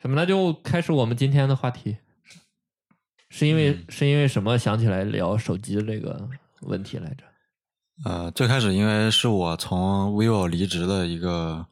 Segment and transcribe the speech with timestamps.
[0.00, 0.16] 什么？
[0.16, 1.96] 那就开始我们今天的话题。
[3.28, 6.28] 是因为、嗯是因为什么想起来聊手机这个
[6.62, 7.24] 问题来着？
[8.04, 11.66] 呃，最开始因为是我从 vivo 离职的一个，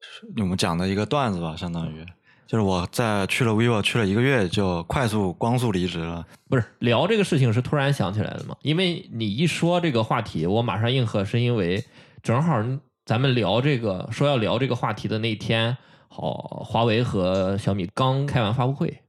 [0.00, 2.04] 是我们讲的一个段子吧，相当于
[2.46, 6.26] 就是我在去了 vivo 去了一个月，就快速光速离职了。
[6.48, 8.56] 不是聊这个事情是突然想起来的嘛？
[8.62, 11.84] 因为你一说这个话题，我马上应和，是因为
[12.22, 12.64] 正好
[13.04, 15.76] 咱们聊这个说要聊这个话题的那天，
[16.16, 19.02] 好，华为和小米刚开完发布会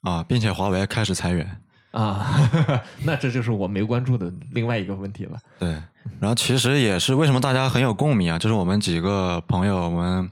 [0.00, 1.60] 啊，并且华为开始裁员。
[1.92, 2.42] 啊，
[3.06, 5.38] 那这就是我没关注的另外一个问题了。
[5.60, 5.68] 对，
[6.18, 10.28] 然后其实也是为什么大家很有共鸣啊，就是我们几个朋友，我们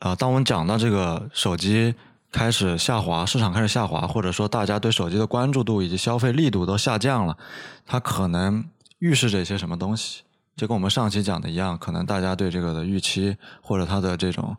[0.00, 1.94] 啊、当我们讲到这个手机
[2.30, 7.38] 开始下滑，市场开始下滑，或者说大家对手机的关注度以及消费力度都下降了，
[7.86, 8.62] 它可能
[8.98, 10.24] 预示着一些什么东西？
[10.56, 14.54] 就跟我们上期讲的一样，可能大家对这个的预期或者它的这种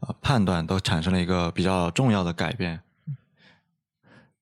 [0.00, 2.80] 呃判断都产生了一个比较重要的改变。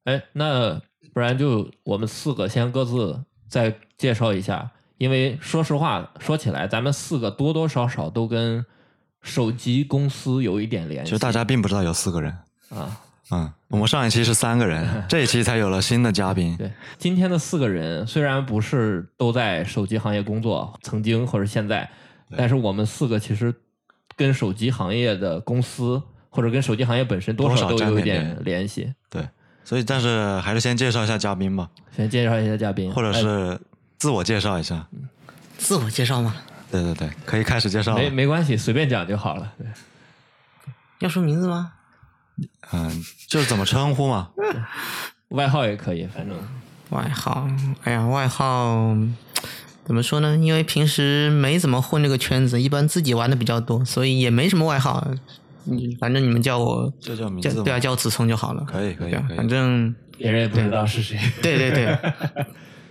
[0.05, 0.81] 哎，那
[1.13, 8.65] 不然就我们四个先各自再介绍一下，因为说实话，说起来，咱们四个多多少少都跟
[9.21, 11.11] 手机公司有一点联系。
[11.11, 12.33] 其实大家并不知道有四个人，
[12.71, 16.57] 啊，嗯，我们上一期是三个人， 这一期才有了新的嘉宾。
[16.57, 21.91] 对，今天的四个人虽然不是都在手机行业工作，曾经或者现在，
[22.37, 23.55] 但是我们四个其实
[24.19, 28.93] 跟手机行业的公司或者跟手机行业本身多多少少都有一点点联系。
[29.09, 29.27] 对，
[29.65, 33.59] 所以但是还是先介绍一下嘉宾吧，先介绍一下嘉宾，或者哎是
[33.97, 34.87] 自我介绍一下。
[35.57, 36.37] 自我介绍吗？
[36.71, 37.97] 对对对，可以开始介绍。
[37.97, 39.53] 没没关系，随便讲就好了。
[39.57, 39.67] 对
[40.99, 41.73] 要说名字吗？
[42.73, 44.31] 嗯，就是怎么称呼嘛。
[45.31, 46.37] 外号也可以，反正
[46.91, 47.49] 外号，
[47.85, 48.97] 哎呀，外号
[49.89, 50.37] 怎么说呢？
[50.37, 55.05] 因为平时没怎么混这个圈子，一般自己玩的比较多，所以也没什么外号。
[55.65, 58.63] 嗯，反正你们叫我就叫名字叫对啊，叫我子聪就好了。
[58.65, 61.19] 可以可以对啊可以反正别人也不知道是谁。
[61.43, 61.99] 对对对，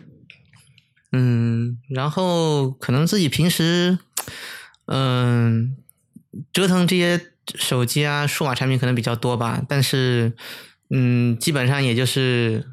[1.13, 3.99] 嗯，然后可能自己平时，
[4.87, 5.75] 嗯，
[6.51, 7.21] 折腾这些
[7.55, 10.33] 手机啊、数码产品可能比较多吧，但是，
[10.89, 12.65] 嗯，基本上也就是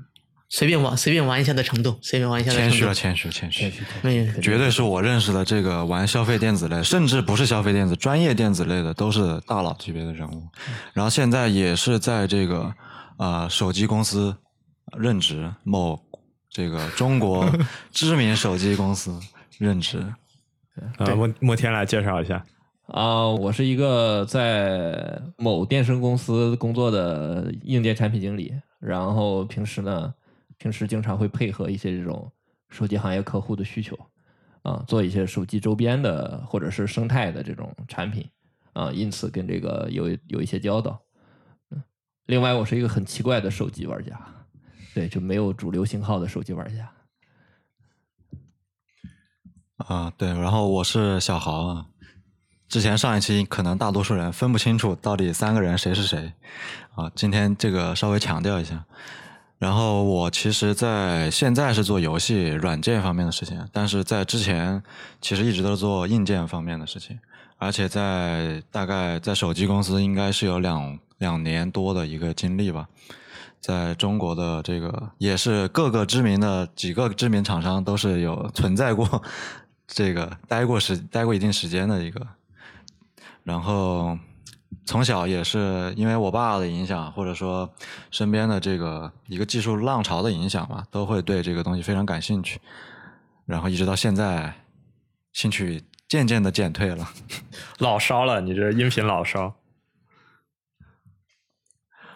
[0.56, 2.70] 随便玩、随便玩一下的程度，随便玩一下的程度。
[2.70, 3.72] 谦虚了，谦虚谦虚。
[4.02, 10.46] 没有，绝对是我认识的这个玩消费电子类，甚至不是消费电子，专业电子类的都是大佬级别的人物。
[10.92, 12.72] 然后现在也是在这个
[13.16, 14.32] 啊、呃手机公司
[14.96, 16.00] 任职，某
[16.48, 17.50] 这个中国
[17.90, 19.18] 知名手机公司
[19.58, 20.06] 任职。
[20.98, 22.40] 呃，莫莫天来介绍一下。
[22.86, 30.14] 啊、我是一个在某电声公司工作的硬件产品经理，然后平时呢，
[30.58, 32.30] 平时经常会配合一些这种
[32.68, 33.98] 手机行业客户的需求，
[34.62, 38.28] 啊、做一些手机周边的或者是生态的这种产品，
[38.72, 41.00] 啊、因此跟这个有有一些交道。
[41.70, 41.82] 嗯，
[42.26, 44.18] 另外我是一个很奇怪的手机玩家，
[44.94, 46.90] 对，就没有主流型号的手机玩家。
[49.76, 51.86] 啊，对，然后我是小豪啊。
[52.66, 56.32] 之前上一期可能大多数人分不清楚到底三个人谁是谁
[56.94, 58.84] 啊，今天这个稍微强调一下。
[59.64, 64.82] 然后我其实，在现在是做游戏软件方面的事情，但是在之前
[65.22, 67.18] 其实一直都是做硬件方面的事情，
[67.56, 72.86] 而且在大概在手机公司应该是有两两年多的一个经历吧。
[73.58, 79.22] 在中国的这个也是各个知名的几个知名厂商都是有存在过
[79.88, 82.20] 这个待过时待过一定时间的一个，
[83.42, 84.18] 然后
[84.86, 87.68] 从小也是因为我爸的影响，或者说
[88.10, 92.60] 身边的这个一个技术浪潮的影响吧，都会对这个东西非常感兴趣，
[93.46, 94.54] 然后一直到现在，
[95.32, 97.08] 兴趣渐渐的减退了。
[97.78, 99.54] 老烧了，你这音频老烧。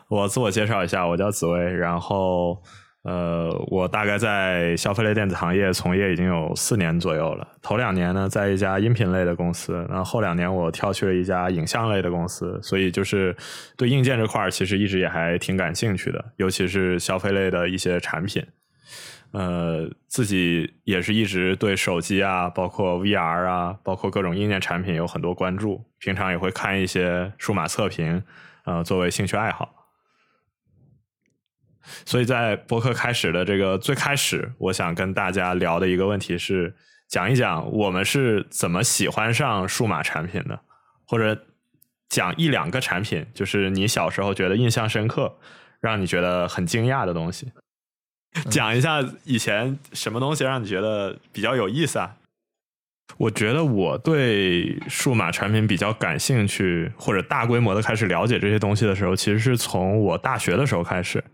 [0.08, 2.62] 我自我介绍一下，我叫紫薇，然后
[3.08, 7.48] 呃，我大概在消费类电子行业从业已经有四年左右了。
[7.62, 13.34] 头两年呢，在一家音频类的公司，然后后两年我跳去了一家影像类的公司，所以就是
[13.78, 18.44] 对硬件这块儿其实一直也还挺感兴趣的，尤其是消费类的一些产品。
[19.32, 28.22] 呃，自己也是一直对手机啊，包括 VR 啊，包括各种硬件产品有很多关注，平常也会看一些数码测评，
[28.66, 29.77] 呃，作为兴趣爱好。
[32.04, 36.74] 所以在博客开始的这个最开始，我想跟大家聊的一个问题是，
[37.08, 40.60] 讲一讲我们是怎么喜欢上数码产品的，
[41.06, 41.44] 或者
[42.08, 45.36] 讲一两个产品，就是你小时候觉得印象深刻，
[45.80, 47.52] 让你觉得很惊讶的东西。
[48.50, 52.14] 讲一下以前什么东西让你觉得比较有意思啊？
[53.16, 61.24] 我觉得我对数码产品比较感兴趣，或者大规模的开始了解这些东西的时候，其实是从我大学的时候开始。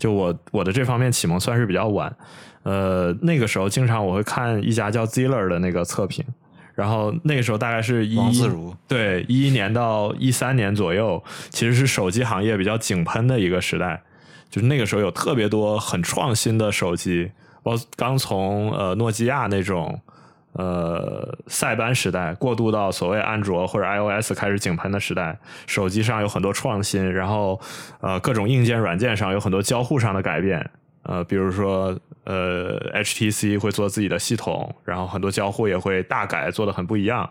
[0.00, 2.12] 就我我的这方面启蒙算是比较晚，
[2.64, 6.24] 呃，那个时候经常我会看一家叫 Ziller 的那个测评，
[6.74, 14.02] 然后那个时候大概是一王自如对一一年到一三年左右，其实是手机行业比较井喷的一个时代，
[14.48, 17.30] 就是那个时候有特别多很创新的手机，
[17.62, 20.00] 我刚从呃诺基亚那种。
[20.52, 27.60] 呃，塞班时代过渡到所谓安卓或者 iOS 开始井喷的时代，手机上有很多创新，然后
[28.00, 30.68] 呃各种硬件软件上有很多交互上的改变，
[31.02, 37.28] 呃比如说呃 HTC 会做自己的系统，然后很多交互也会大改，做的很不一样。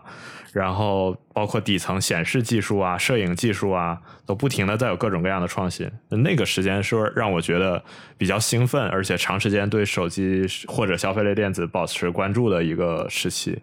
[0.52, 3.96] 然后包括底层显示技术啊、摄影技术啊，
[4.26, 5.88] 都不停的在有各种各样的创新。
[6.08, 7.80] 那个时间是让我觉得
[8.18, 13.56] 比较兴奋，而且长时间对手机或者消费类电子保持关注的一个时期。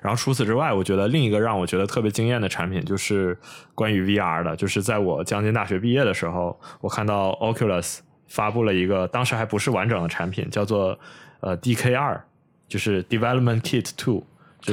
[0.00, 3.36] 然后除此之外，我觉得另一个让我觉得特别惊艳的产品就是
[3.74, 7.98] 关于 VR 的，就是在我将近大学毕业的时候，我看到 Oculus
[8.30, 10.98] 发布了一个当时还不是完整的产品，叫做
[11.40, 12.18] 呃 DK 二，
[12.66, 14.24] 就是 Development Kit Two。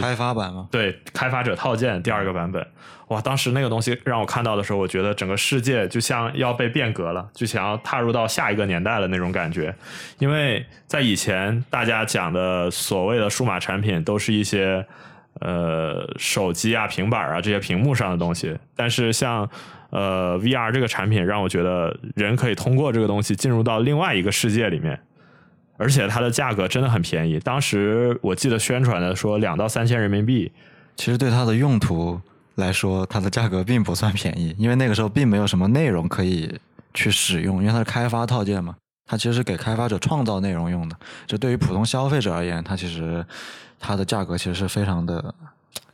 [0.02, 0.68] 开发版吗？
[0.70, 2.68] 对，开发者套件第二个版本，
[3.08, 3.22] 哇！
[3.22, 9.74] 当时那个东西让我看到的时候，我觉得整个世界就像要被变革了，就想要踏入到下一个年代的那种感觉。
[10.20, 14.86] 因为在以前，大家讲的所谓的数码产品，都是一些
[15.40, 19.50] 呃手机啊、平板啊这些屏幕上的东西，但是像
[19.90, 25.00] 呃 VR 这个产品，让我觉得人可以通过这个东西进入到另外一个世界里面。
[25.80, 30.52] 而且它的价格真的很便宜，当时我记得宣传的说两到三千人民币。
[30.96, 32.20] 其实对它的用途
[32.56, 36.60] 来说，它的价格并不算便宜，因为那个时候并没有什么内容可以
[36.96, 38.76] 去使用，因为它是开发套件嘛，
[39.06, 40.96] 它其实是给开发者创造内容用的。
[41.28, 43.24] 就对于普通消费者而言，它其实
[43.80, 45.36] 它的价格其实是非常的。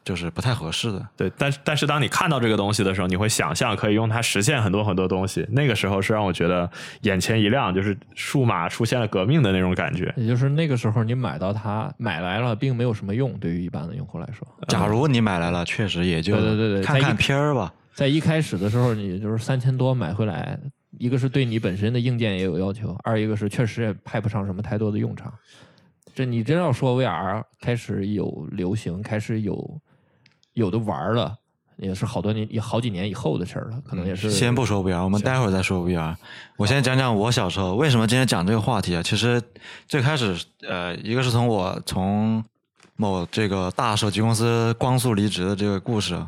[0.04, 5.48] 就是不太合适的，对，但是但是当你看到这个东西的时候，你会想象可以用它实现很多很多东西。
[5.52, 6.70] 那个时候是让我觉得
[7.02, 10.14] 眼前一亮，就是数码出现了革命的那种感觉。
[10.18, 14.48] 也就是那个时候你买到它买来了，并没有什么用，对于一般的用户来说。
[14.68, 17.74] 假如你买来了，确实也就对对对对，看看片儿吧。
[17.94, 20.60] 在一开始的时候，你就是三千多买回来，
[20.98, 25.32] 一个是对你本身的硬件也有要求，二一个是确实也派不上什么太多的用场。
[26.16, 29.80] 这你真要说 VR 开始有流行，开始有。
[30.54, 31.36] 有的玩了，
[31.78, 34.30] 也是好多年、也好几年以后的事儿了，可能也是。
[34.30, 36.16] 先不说 VR，我们待会儿再说 VR。
[36.58, 39.02] 我先讲讲我小时候为什么今天讲这个话题啊？
[39.02, 39.42] 其实
[39.88, 42.46] 最开始，呃，一个是从我从
[42.96, 46.24] 某这个大手机公司光速离职的这个故事，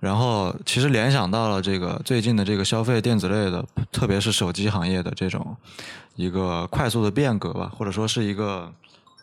[0.00, 5.56] 然后其实联想到了这个最近的这个消费电子类的，特别是手机行业的这种
[6.16, 8.72] 一个快速的变革吧，或者说是一个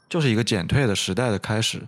[0.09, 1.81] 就是一个减退的时代的开始。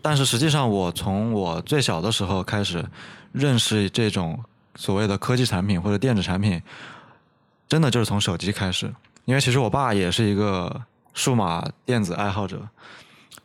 [0.00, 2.84] 但是实际上，我从我最小的时候开始
[3.32, 4.38] 认识这种
[4.76, 6.62] 所谓的科技产品或者电子产品，
[7.68, 8.92] 真的就是从手机开始。
[9.24, 10.80] 因为其实我爸也是一个
[11.12, 12.68] 数码电子爱好者，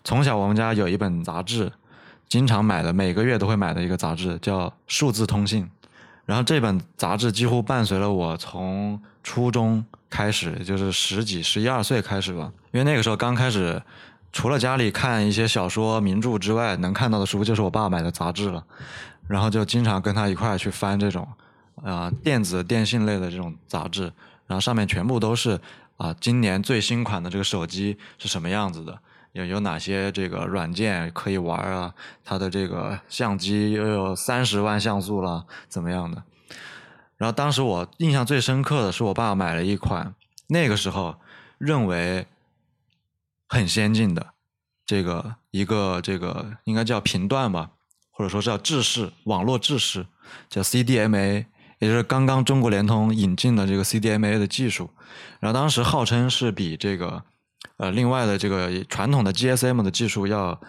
[0.04, 1.72] 从小我们家有一本杂志，
[2.30, 5.64] 经常买的，每个月都会买的一个杂志叫《数字通信》。
[6.26, 12.54] 然后这本杂志几乎伴随了我从初中开始，就是十几、十一二岁开始吧。
[12.72, 13.82] 因为那个时候刚开始。
[14.38, 18.62] 除了家里看一些小说名著之外，能看到的书就是我爸买的杂志了，
[19.30, 21.26] 然后就经常跟他一块去翻这种
[21.82, 24.12] 啊电子电信类的这种杂志，
[24.46, 25.58] 然后上面全部都是
[25.96, 29.00] 啊今年最新款的这个手机是什么样子的，
[29.32, 31.94] 有有哪些这个软件可以玩啊，
[32.26, 36.22] 它的这个相机又有三十万像素了，怎么样的？
[37.18, 40.16] 然后当时我印象最深刻的是我爸买了一款，
[40.48, 41.16] 那个时候
[41.58, 42.28] 认为。
[43.48, 44.34] 很先进的
[44.88, 47.70] 这个一个这个应该叫频段吧，
[48.10, 50.08] 或者说叫制式网络制式，
[50.50, 51.46] 叫 CDMA，
[51.78, 54.90] 也就是刚刚中国联通引进的这个 CDMA 的技术。
[55.40, 57.24] 然后当时号称是比这个
[57.78, 60.60] 呃另外的这个传统的 GSM 的技术要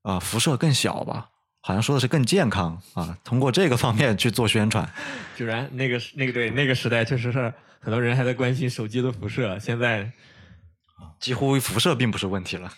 [0.00, 1.29] 啊辐射更小吧，
[1.60, 3.16] 好像说的是更健康啊。
[3.24, 4.88] 通过这个方面去做宣传，
[5.36, 10.10] 居然那个那个对那个时代确实是很多人还在关心手机的辐射，现在。
[11.18, 12.72] 几乎辐射并不是问题了，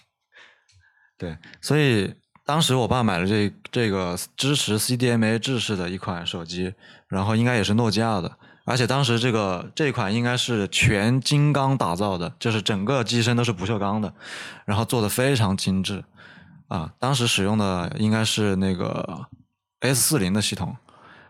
[1.17, 2.13] 对，所以
[2.45, 6.75] 当时我爸买了这这个支持 CDMA 制式的一款手机，
[7.07, 14.13] 然后应该也是诺基亚的，而且当时这个这款应该是全金刚打造的，就是整个机身都是不锈钢的，
[14.65, 16.03] 然后做的非常精致，
[16.73, 19.27] 啊，当时使用的应该是那个
[19.81, 20.77] S 四零的系统，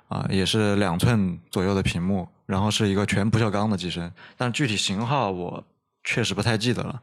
[0.08, 5.64] 啊，也是两寸左右的屏幕，然后是一个全不锈钢的机身，但具体型号我。
[6.04, 7.00] 确实不太记得了，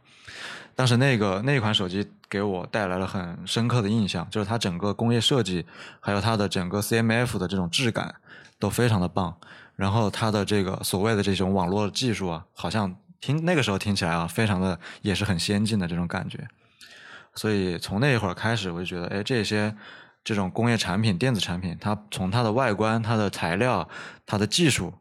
[0.76, 5.66] 但是那个那款手机给我带来了很深刻的印象，就是它整个工业设计，
[6.02, 8.14] 还有它的整个 CMF 的这种质感
[8.60, 9.34] 都非常的棒。
[9.78, 16.46] 然后它的这个所谓的这种网络技术啊，好像听那个时候听起来啊，非常的也是很先进的这种感觉。
[17.36, 19.76] 所以从那一会儿开始，我就觉得，哎，这些
[20.24, 23.88] 这种工业产品、电子产品，它从它的外观、它的材料、
[24.26, 24.94] 它的技术，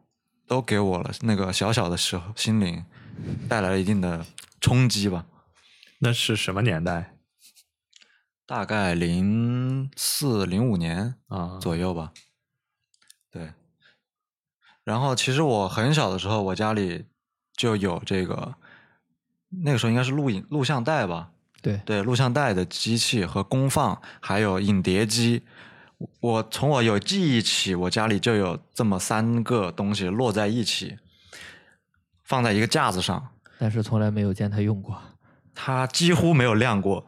[0.47, 2.85] 都给我了那个小小的时候心灵
[3.49, 4.25] 带来了一定的
[4.61, 5.25] 冲击吧。
[5.99, 7.15] 那是什么年代
[8.45, 11.59] 大概零四零五年啊？
[11.61, 12.13] 左右吧。
[13.29, 13.53] 对。
[14.83, 17.05] 然后其实我很小的时候，我家里
[17.53, 18.55] 就有这个，
[19.49, 21.31] 那个时候应该是录影录像带吧。
[21.61, 25.43] 对对，录像带的机器和功放，还有影碟机，
[26.21, 30.97] 我从我有记忆起，我家里就有这么三个东西摞在一起，
[32.23, 34.97] 放在一个架子上，但是从来没有见他用过。
[35.53, 37.05] 它几乎没有亮过。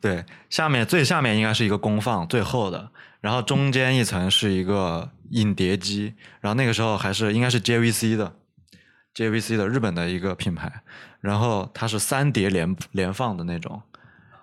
[0.00, 8.34] 对，下面最下面应该是一个功放，最厚的，然后中间一层是一个影碟机，然后那个时候还是应该是 JVC 的
[9.14, 10.82] ，JVC 的日本的一个品牌。
[11.20, 13.80] 然后它是三碟连连放的那种，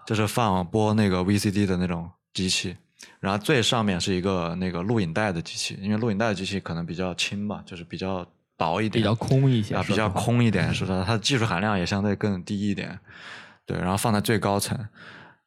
[0.06, 2.76] 就是放播那个 VCD 的那种机器。
[3.20, 8.26] 然后最上面是一个那个录影带的机器，因为录影带的机器可能比较轻吧，就是比较
[8.58, 11.04] 薄一点，比较空一些啊，比较空一点，是吧？
[11.06, 13.00] 它的技术含量也相对更低一点。
[13.66, 14.78] 对，然后放在最高层，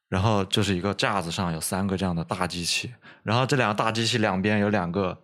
[0.07, 2.91] 然后就是一个架子上有三个这样的大机器，
[3.23, 5.19] 然后这两个大机器两边有两个。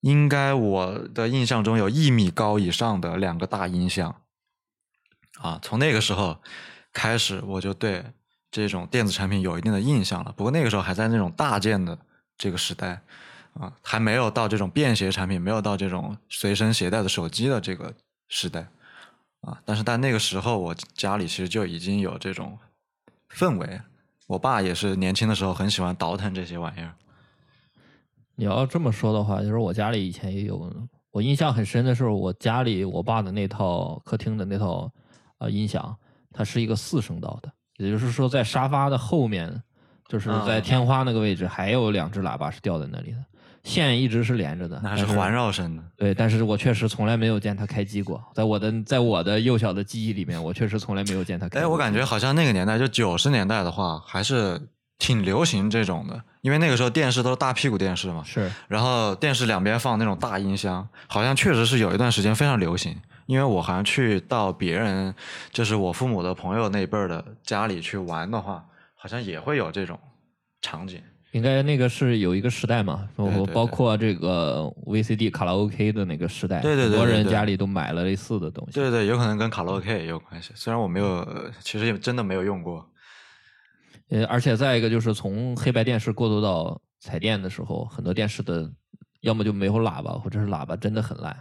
[0.00, 4.14] 应该我的印象中有一米高以上的两个大音箱。
[5.44, 6.34] 啊，从那个时候
[6.90, 8.02] 开始，我就对
[8.50, 10.32] 这种电子产品有一定的印象了。
[10.34, 11.98] 不过那个时候还在那种大件的
[12.38, 12.98] 这个时代，
[13.52, 17.92] 啊，还没有到这种便携产品，没有到这种随身携带的手机的这个
[18.26, 18.66] 时代，
[19.42, 22.58] 啊，但是在那个时候，我家里其实就已经有这种
[23.30, 23.82] 氛围。
[24.26, 26.94] 我爸也是年轻的时候很喜欢倒腾这些玩意儿。
[28.34, 30.72] 你要这么说的话，就是我家里以前也有，
[31.10, 34.90] 我印象很深的是我家里我爸的那套客厅的那套。
[35.38, 35.96] 啊，音响
[36.32, 39.62] 它是一个四声道的，也就是说，在沙发的后面，
[40.08, 43.18] 就是在天花那个位置，还有两只喇叭是吊在那里的，
[43.62, 45.82] 线一直是连着的，那还是环绕声的。
[45.96, 51.60] 对，但是我确实从来没有见它开机过，在我的在我的幼小的记忆里面，我确实从来没有见它开。
[51.60, 54.60] 哎，我感觉好像那个年代，就九十年代的话，还是
[54.98, 62.96] 挺流行这种的，因为那个时候电视都是大屁股电视嘛，是，然后电视两边放那种大音箱，好像确实是有一段时间非常流行。
[63.26, 65.14] 因为我好像去到别人，
[65.50, 68.64] 就是我父母的朋友那辈儿的家里去玩的话，
[68.94, 69.98] 好像也会有这种
[70.60, 71.00] 场景。
[71.32, 73.08] 应该那个是有一个时代嘛，
[73.52, 78.74] 包括这个 VCD 卡拉 OK 的那个时代，对对对，很多人家里都买了类似的东西。
[78.74, 80.52] 对对，有可能跟卡拉 OK 也有关系。
[80.54, 81.26] 虽然我没有，
[81.58, 82.88] 其实也真的没有用过。
[84.10, 88.70] 呃，而且再一个就是从黑白电视过渡到彩电的时候，很多电视的
[89.22, 91.36] 要么就没有喇叭，或者是喇叭真的很烂。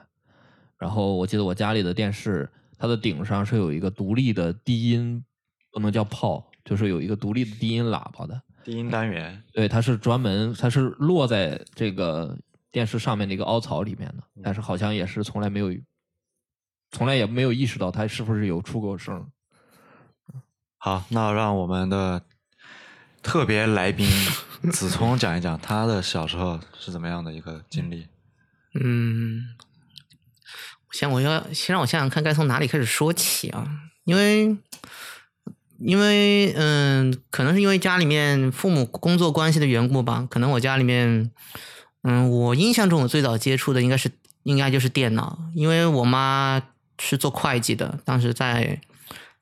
[0.84, 5.24] 然后我记得我家里的电视，它的顶上是有一个独立的低音，
[5.72, 9.42] 不能叫炮，就是有一个独立的低音喇叭的低音单元。
[9.54, 12.38] 对，它是专门，它是落在这个
[12.70, 15.74] 电视上面的一个凹槽里面的，但是好像也是从来没有，
[16.92, 19.26] 从来也没有意识到它是不是有出过声。
[20.78, 22.22] 好，那让我们的
[23.22, 24.06] 特别来宾
[24.70, 28.06] 子聪讲一讲他的小时候是怎么样的一个经历。
[28.84, 29.56] 嗯。
[30.94, 33.68] 先我要先让我想想看该从哪里开始说起啊，
[34.06, 34.56] 因为
[35.80, 41.32] 因为嗯，可能是因为家里面父母工作关系的缘故吧，可能我家里面
[42.04, 44.12] 嗯，我印象中我最早接触的应该是
[44.44, 46.62] 应该就是电脑，因为我妈
[47.02, 48.80] 是做会计的，当时在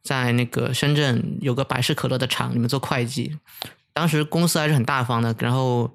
[0.01, 3.37] 在那个深圳有个百事可乐的厂里面做会计，
[3.93, 5.93] 当时公司还是很大方的，然后。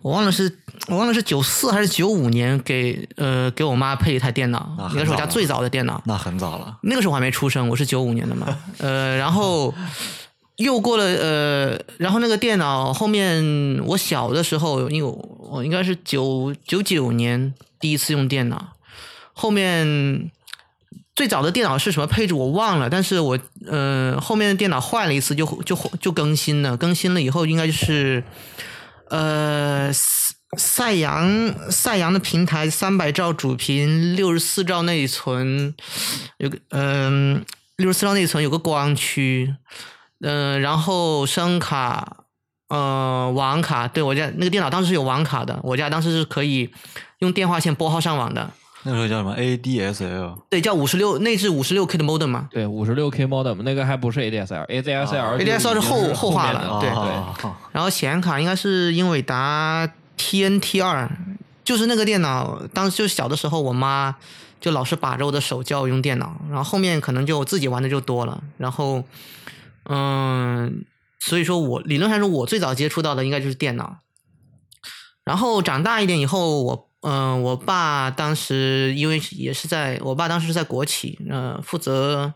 [0.00, 0.50] 我忘了是，
[0.88, 6.02] 我忘了是九四还是九五年给呃给我妈配一台电脑，应该是我家最早的电脑。
[6.06, 6.78] 那很早了。
[6.82, 8.46] 那个时候我还没出生，我是九五年的嘛。
[8.78, 9.72] 呃，然后
[10.56, 13.44] 又过了呃，然后那个电脑后面
[13.84, 18.72] 我小的时候，因为我应该是九九九年第一次用电脑，
[19.34, 20.30] 后面
[21.14, 28.24] 最早的电脑是什么配置我忘了，但是我呃后面的电脑坏了一次就就就更新了，更新了以后应该就是。
[29.12, 35.74] 呃，赛赛扬赛扬的平台三百兆主频，六十四兆内存，
[36.38, 37.44] 有个嗯，
[37.76, 39.54] 六十四兆内存有个光驱，
[40.22, 42.24] 嗯，然后声卡，
[42.70, 46.72] 呃，网卡，对我家那个电脑当时是有网卡的，我家当时是可以
[47.18, 48.50] 用电话线拨号上网的，
[48.84, 50.42] 那时候叫什么 ADSL？
[50.50, 52.48] 对，叫五十六内置五十六 K 的 modem 嘛。
[52.50, 61.10] 对，五十六 K modem 那个还不是 ADSL，ADSL，ADSL 是后后话了对对然后显卡应该是英伟达 TNT 二，
[61.64, 64.16] 就是那个电脑，当时就小的时候，我妈
[64.60, 69.04] 就老是把着我的手叫我用电脑，然后后面可能就自己玩的就多了，然后
[69.88, 70.84] 嗯，
[71.20, 73.98] 所以说我理论上说，我最早接触到的应该就是电脑。
[75.24, 82.34] 然后长大一点以后，我嗯、我爸当时因为也是在我爸当时是在国企，呃，负责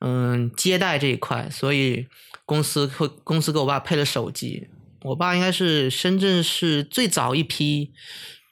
[0.00, 2.06] 嗯接待这一块，所以
[2.44, 4.68] 公司会公司给我爸配了手机。
[5.02, 7.92] 我爸应该是深圳市最早一批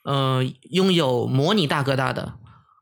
[0.04, 2.34] 呃拥有模拟大哥大的，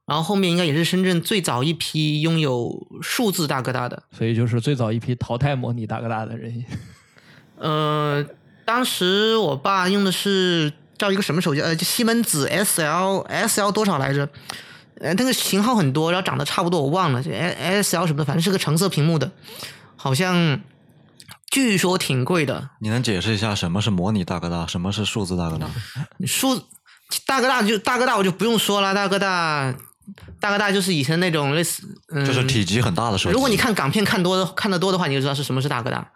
[0.07, 4.03] 然后后面应该也是深圳最早一批拥有数字大哥大的。
[4.13, 6.65] 所以就是最早一批淘汰模拟大哥大的人。
[7.57, 8.25] 呃，
[8.65, 11.61] 当时我爸用的是叫一个什么手机？
[11.61, 14.29] 呃，就西门子 S L S L 多少来着？
[15.01, 19.33] 呃，那个型号很多，然后长得差不多，我忘了，就 S L 什么的，反正是个橙色屏幕的，
[19.97, 20.61] 好像
[21.51, 22.71] 据说挺贵的。
[22.81, 25.67] 你能解释一下什么是模拟大哥大，什么是数字大哥大？
[26.25, 26.57] 数
[27.27, 29.75] 大哥大就大哥大，我就不用说了，大哥大
[30.39, 31.83] 大哥大就是以前那种类似，
[32.15, 33.35] 嗯，就是体积很大的手机。
[33.35, 36.13] 如果你看港片看多的看得多的话，你就知道是什么是大哥大。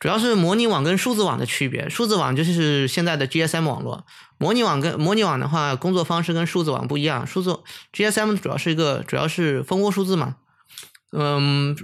[0.00, 4.06] 主要是模拟网跟数字网的区别，数字网就是现在的 GSM 网络，
[4.38, 7.26] 模拟网跟模拟网的话，工作方式跟数字网不一样。
[7.26, 7.60] 数字
[7.92, 10.36] GSM 主要是一个主要是蜂窝数字嘛，
[11.12, 11.76] 嗯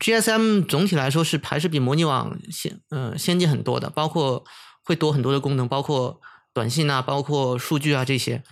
[0.00, 4.44] ，GSM 总体来说是还是比模拟网先嗯、先进很多的，包括
[4.82, 6.20] 会多很多的功能，包括
[6.54, 8.42] 短信啊，包括数据啊这些。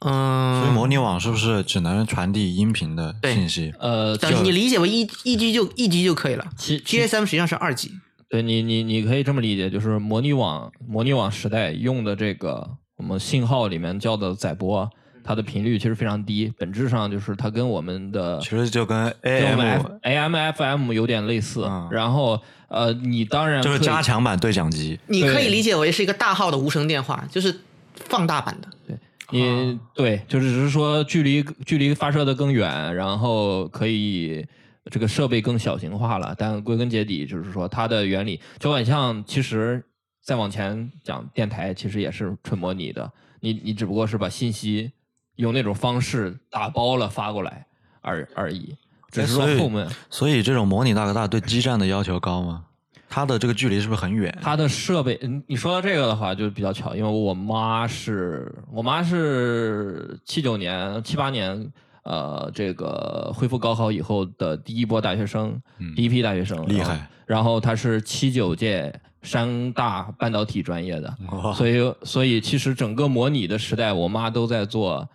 [0.00, 3.72] 嗯，所以模拟网是不是只能传递音频的信息？
[3.78, 7.90] 呃，等就你理解为一一 G 就一 G 就可以了，GSM 实际上是二 G。
[8.28, 12.66] 对你，你你可以这么理解，就是模拟网模拟网时代用的这个
[12.96, 14.88] 我们信号里面叫的载波，
[15.24, 21.64] 它的频率其实非常低，本质上就是它跟我们的其实就跟 AM AM FM 有点类似。
[21.66, 24.98] 嗯然后呃，你当然就是加强版对讲机。
[25.08, 27.60] 你可以理解为是一个大号的无声电话，就是
[27.94, 28.96] 放大版的。
[29.30, 34.46] 你对，就是只是说距离距离发射的更远，然后可以
[34.90, 36.34] 这个设备更小型化了。
[36.36, 39.84] 但归根结底就是说它的原理就很像，其实
[40.22, 43.10] 再往前讲，电台其实也是纯模拟的。
[43.40, 44.92] 你你只不过是把信息
[45.36, 47.66] 用那种方式打包了发过来
[48.02, 48.76] 而而已，
[49.10, 52.66] 只是说哎所以后面所以这种模拟大哥大对基站的要求高吗？
[53.12, 54.32] 它的这个距离是不是很远？
[54.40, 61.72] 它的设备，嗯，你说到这个的话就比较巧，因为我妈是我妈是七九年、七八年，
[62.04, 67.10] 呃，这个恢复高考以后的第一波大学生，嗯第一批大学生，厉害。
[67.26, 75.08] 然后她是七九届山大半导体专业的，哇所以所以其实整个模拟的时代，我妈都在做，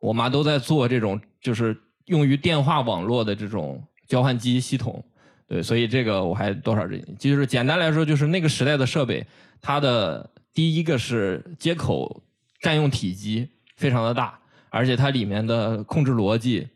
[0.00, 5.04] 我妈都在做这种就是用于电话网络的这种交换机系统。
[5.48, 9.24] 对，所以这个我还多少这，就是简单来说，就是那个时代的设备，
[9.60, 12.22] 它的第一个是接口
[12.60, 14.38] 占用体积非常的大，
[14.70, 16.66] 而且它里面的控制逻辑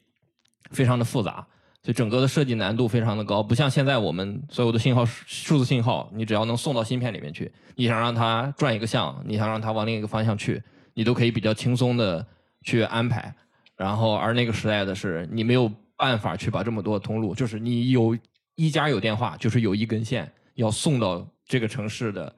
[0.71, 1.45] 非常的复杂，
[1.83, 10.63] 所以整个的设计难度非常的高，不像现在我们所有的信号数字信号，你只要能送到芯片里面去，你想让它转一个向，你想让它往另一个方向去，
[10.95, 12.25] 你都可以比较轻松的
[12.63, 13.35] 去安排。
[13.77, 18.17] 然后而那个时代的是你没有办法去把这么多通路，就是你有
[18.55, 22.35] 一家有电话，就是有一根线要送到这个城市的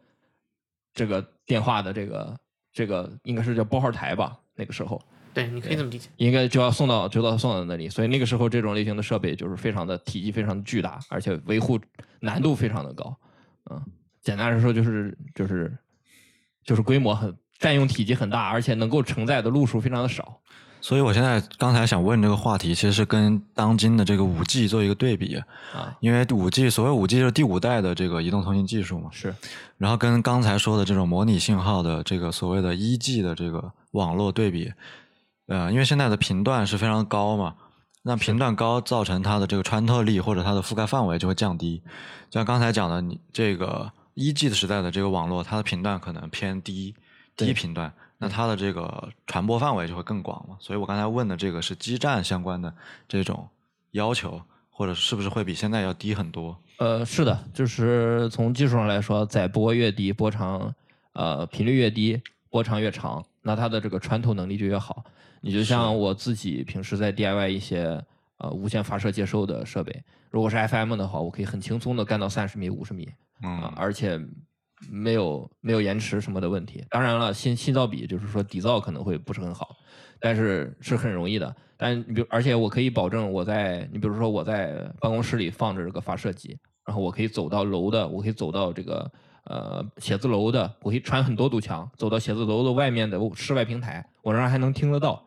[0.95, 2.41] 这个电话的这个
[2.73, 5.01] 这个应该是叫拨号台吧，那个时候。
[5.35, 6.11] 对，你可以这么理解。
[6.17, 11.81] 应该就要送到就要送到那里，所以那个时候这种类型的设备就是非常的体积非常的巨大，而且维护
[12.21, 13.17] 难度非常的高。
[13.71, 13.83] 嗯，
[14.21, 15.75] 简单来说就是就是
[16.63, 20.39] 就是规模很占用体积很大，而且能够承载的路数非常的少。
[20.83, 29.33] 所以我现在刚才想问这个话题，其实是跟当今的这个五 G 做一个对比啊，因为五 G 所谓五 G 就是第五代的这个移动通信技术嘛，是
[29.79, 34.73] 然后跟刚才说的这种模拟信号的这个所谓的一 G 的这个网络对比，
[35.47, 37.55] 呃，因为现在的频段是非常高嘛，
[38.03, 41.81] 那频段高造成它的这个穿透力或者它的覆盖范围就会降低。
[42.29, 46.95] 就像刚才讲的，你这个一 G 的时代的这个网络，它的频段可能偏低，
[47.37, 50.57] 低频段，那它的这个传播范围就会更广嘛。
[50.61, 52.73] 所以我刚才问的这个是基站相关的
[53.09, 53.49] 这种
[53.91, 56.57] 要求，或者是不是会比现在要低很多？
[56.79, 60.75] 呃，是的，就是从技术上来说，载波越低，波长
[61.13, 65.05] 呃频率越低，波长越长，那它的这个穿透能力就越好。
[65.41, 68.03] 你就像我自己平时在 DIY 一些
[68.39, 73.09] 呃无线发射接收的设备，如果是 FM 的话，我可以很轻松的干到三十米、五十米
[73.41, 74.21] 啊、嗯，而且
[74.91, 76.85] 没有没有延迟什么的问题。
[76.91, 79.77] 当然了，信信噪比就是说底噪可能会不是很好，
[80.21, 81.55] 但是是很容易的。
[81.77, 89.11] 但你比如，而且我可以保证我在你比如说我在办公室里放着这个发射机，然后我可以走到楼的，我可以走到这个
[89.45, 95.25] 呃写字楼的，我可以穿很多堵墙走到写字楼的外面的室外平台，我仍然还能听得到。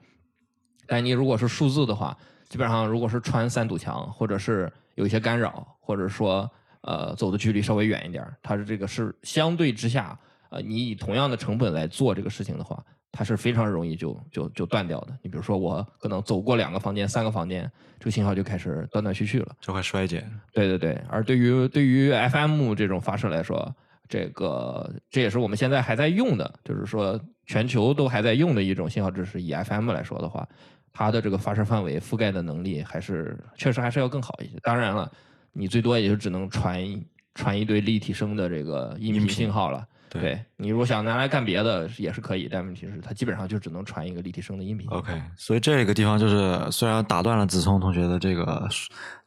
[0.88, 6.50] 但你如果是数字的话，基本上如果是穿三堵墙，或者是有一些干扰，或者说
[6.86, 10.18] 呃走的距离稍微远一点儿，它是这个是相对之下，
[10.50, 15.18] 呃，你以同样的成本来做这个事情的话，它是非常容易就就就断掉的。
[15.22, 17.70] 你比如说我可能走过两个房间、三个房间，
[18.00, 19.56] 这个信号就开始断断续续了。
[19.60, 20.30] 就会衰减。
[20.54, 23.74] 对对对，而对于对于 FM 这种发射来说，
[24.08, 29.42] 这个这也是我们现在还在用的，就是说全球都还在用的一种信号支持。
[29.42, 30.48] 以 FM 来说的话，
[30.94, 34.60] 它的这个发射范围覆盖的能力还是确实还是要更好一些。
[34.62, 35.12] 当然了，
[35.56, 39.84] 你最多也就只能传传一堆立体声的这个音频信号了。
[40.08, 44.88] 对你如果想拿来干别的也是可以，但问题是它基本上就只能传一个立体声的音频。
[44.90, 48.66] OK，所以这个地方就是虽然打断了子聪同学的这个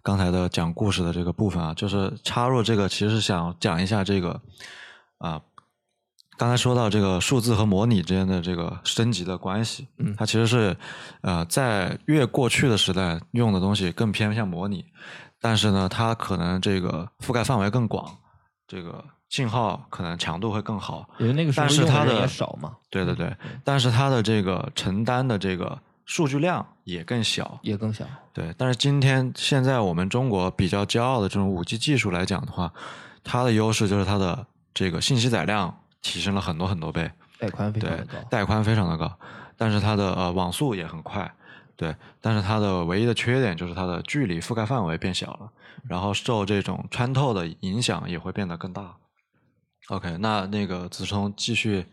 [0.03, 4.41] 刚才的讲故事的这个部分啊，就是插入这个，其实是想讲一下这个
[5.19, 5.43] 啊，
[6.39, 10.75] 刚才说到这个数字和模拟之间的这个升级的关系，嗯它其实是
[11.21, 14.87] 呃在越过去的时代用的东西更偏向模拟，
[15.41, 18.17] 但是呢，它可能这个覆盖范围更广，
[18.67, 27.59] 这个信号可能强度会更好，因为那个时候但是它的也少嘛，对对对，但是它的这个承担的这个数据量也更小。
[27.63, 28.05] 也更小。
[28.33, 32.73] 对，但是今天现在我们中国比较骄傲的这种五 G 技术来讲的话，
[33.23, 39.13] 它的优势就是它的这个信息载量提升了很多很多倍，带宽非常对的高，，带宽非常的高，
[39.57, 41.31] 但是它的呃网速也很快，
[41.79, 45.51] 对，但是它的唯一的缺点就是它的距离覆盖范围变小了，
[45.89, 48.97] 然后受这种穿透的影响也会变得更大。
[49.87, 51.87] OK，那那个子聪继续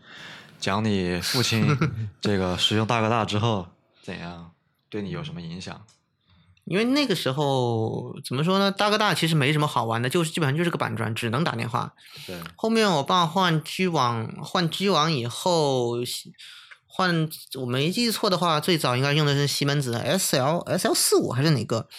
[0.59, 1.65] 讲你父亲
[2.19, 3.67] 这个使用大哥大之后
[4.01, 4.51] 怎样，
[4.89, 5.79] 对你有什么影响？
[6.65, 11.93] 因为那个时候怎么说呢，大哥大其实没什么好玩的，就是基本上就是个板砖，只能打电话。
[12.25, 15.97] 对，后面我爸换居网，换居网以后，
[16.95, 21.89] 换我没记错的话，最早应该用的是西门子 S L S L 四五还是哪个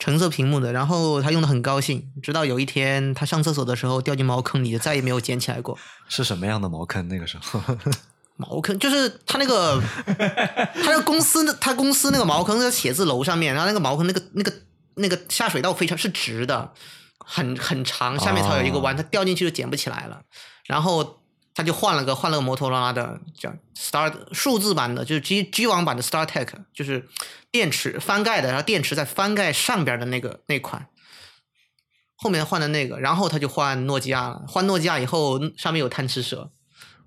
[0.00, 5.78] 橙色屏幕的，然后他用的很高兴，直到有一天他上厕所的时候掉进茅坑里，再也没有捡起来过。
[6.08, 7.06] 是什么样的茅坑？
[7.06, 7.60] 那个时候
[8.36, 14.52] 茅坑就是他那个，他那个公司的，他公司那个茅坑在写字楼上面，然后那个茅坑那个那个
[14.96, 16.72] 那个下水道非常是直的，
[17.18, 20.22] 很很长，下面才有一个弯，他掉进去就捡不起来了。
[20.64, 21.19] 然后
[21.54, 27.08] 他就换了个换了个摩托罗拉的叫 Star 数字版的，就是 G G 网版的 StarTech，就是
[27.50, 30.86] 电池翻盖的，然后电池在翻盖上边的那个那款。
[32.22, 34.44] 后面换的那个，然后他就换诺基亚了。
[34.46, 36.50] 换诺基亚以后，上面有贪吃蛇，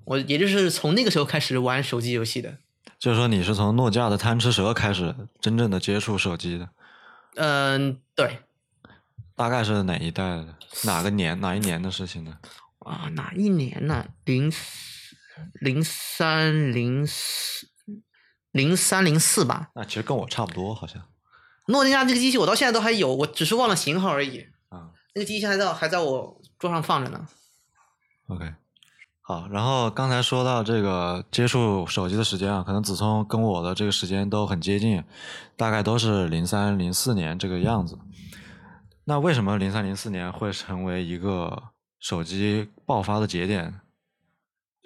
[0.06, 2.58] 我也就是从那个时候开始玩手机游戏的。
[2.98, 6.70] 就是说你是从诺基亚的贪吃蛇开始真正的接触手机的，
[7.36, 8.40] 嗯，对
[9.36, 10.56] 大概是哪一代的？
[10.86, 12.38] 哪个年哪一年的事情呢？
[12.86, 14.52] 啊，哪一年呢、零
[15.62, 17.68] 零三零四
[18.52, 19.72] 零三零四吧。
[19.76, 21.02] 那其实跟我差不多，好像
[21.68, 24.48] 诺基亚这个机器我到现在都还有，我只是忘了型号而已。
[24.70, 24.92] 啊。
[25.16, 27.28] 那个机器还在还在我桌上放着呢。
[28.28, 28.54] OK，
[29.22, 35.04] 好，然后刚才说到这个接触手机的时间啊，可能子聪跟我的这个时间都很接近，
[35.56, 37.98] 大概都是零三零四年这个样子。
[39.06, 41.62] 那为什么零三零四年会成为一个
[42.04, 43.80] 手机爆发的节点？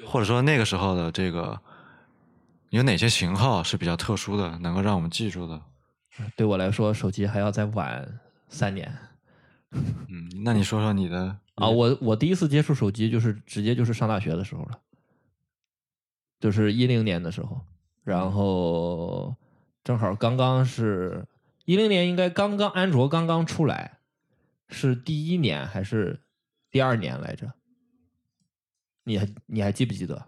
[0.06, 1.60] 或者说那个时候的这个
[2.70, 5.60] 有哪些型号是比较特殊的，能够让我们记住的？
[6.36, 8.96] 对我来说，手机还要再晚三年
[9.72, 11.68] 嗯，那你说说你的啊。
[11.68, 14.80] 我我第一次接触手机就是直接就是上大学的时候了，
[16.40, 17.62] 就是一零年的时候，
[18.04, 19.36] 然后
[19.84, 21.26] 正好刚刚是
[21.66, 23.98] 一零年，应该刚刚安卓刚刚出来，
[24.70, 26.22] 是第一年还是
[26.72, 27.54] 第二年来着？
[29.04, 30.26] 你还你还记不记得？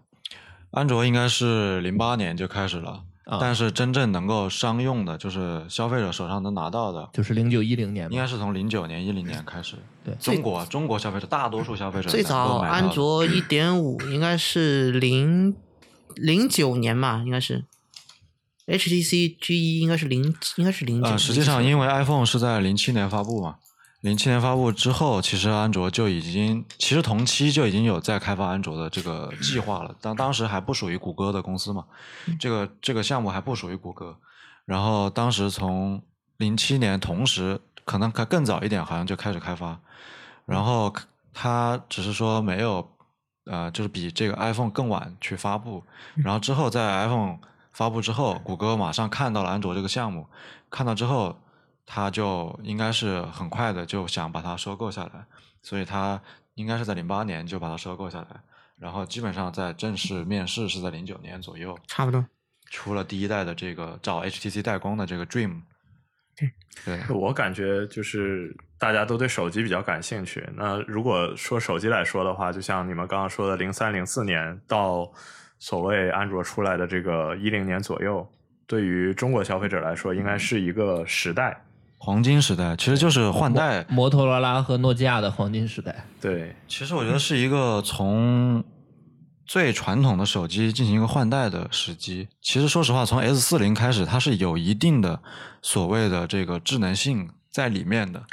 [0.70, 9.76] 安卓应该是零八年就开始了，啊但是真正能够商用的，就是消费者手上能拿到的，就是零九一零年，应该是从零九年、一零年开始。
[10.04, 15.54] 对中国中国消费者大多数消费者最早安卓一点五应该是零
[16.14, 17.64] 零九年吧，应该是
[18.66, 21.08] HTC G 一应该是零应该是零九。
[21.08, 23.56] 呃，实际上因为 iPhone 是在零七年发布嘛，
[24.00, 31.84] 零七年发布之后，其实安卓就已经，其实同期就已经有在开发安卓的这个计划了，当当时还不属于谷歌的公司嘛，
[32.38, 34.16] 这个这个项目还不属于谷歌，
[34.64, 36.02] 然后当时从
[36.38, 39.78] 零七年同时，可能更更早一点，好像就开始开发，
[40.46, 40.90] 然后
[41.34, 42.88] 它只是说没有
[43.44, 45.84] 呃，就是比这个 iPhone 更晚去发布，
[46.16, 47.36] 然后之后在 iPhone
[47.72, 50.26] 发布之后，谷歌马上看到了安卓这个项目，
[50.70, 51.36] 看到之后，
[51.92, 55.24] 他就应该是很快的就想把它收购下来，
[55.60, 56.22] 所以他
[56.54, 58.40] 应该是在零八年就把它收购下来，
[58.78, 62.24] 然后基本上在正式面试是在零九年左右，差不多。
[62.70, 65.62] 出了第一代的这个找 HTC 代工的这个 Dream，
[66.84, 70.48] 对，我感觉就是大家都对手机比较感兴趣。
[70.54, 75.10] 那如果说手机来说的话，就像你们刚刚说的，零三零四年到
[75.58, 78.24] 所谓安卓出来的这个一零年左右，
[78.68, 81.60] 对于中国消费者来说，应该是一个时代。
[82.02, 86.06] 黄金时代其实就是换代，摩托罗拉和诺基亚的黄金时代。
[86.18, 88.64] 对，其实我觉得是一个从
[89.44, 92.26] 最传统的手机进行一个换代的时机。
[92.40, 95.20] 其实说实话，从 S 四零开始，它是有一定的
[95.60, 98.24] 所谓的这个智能性在里面的，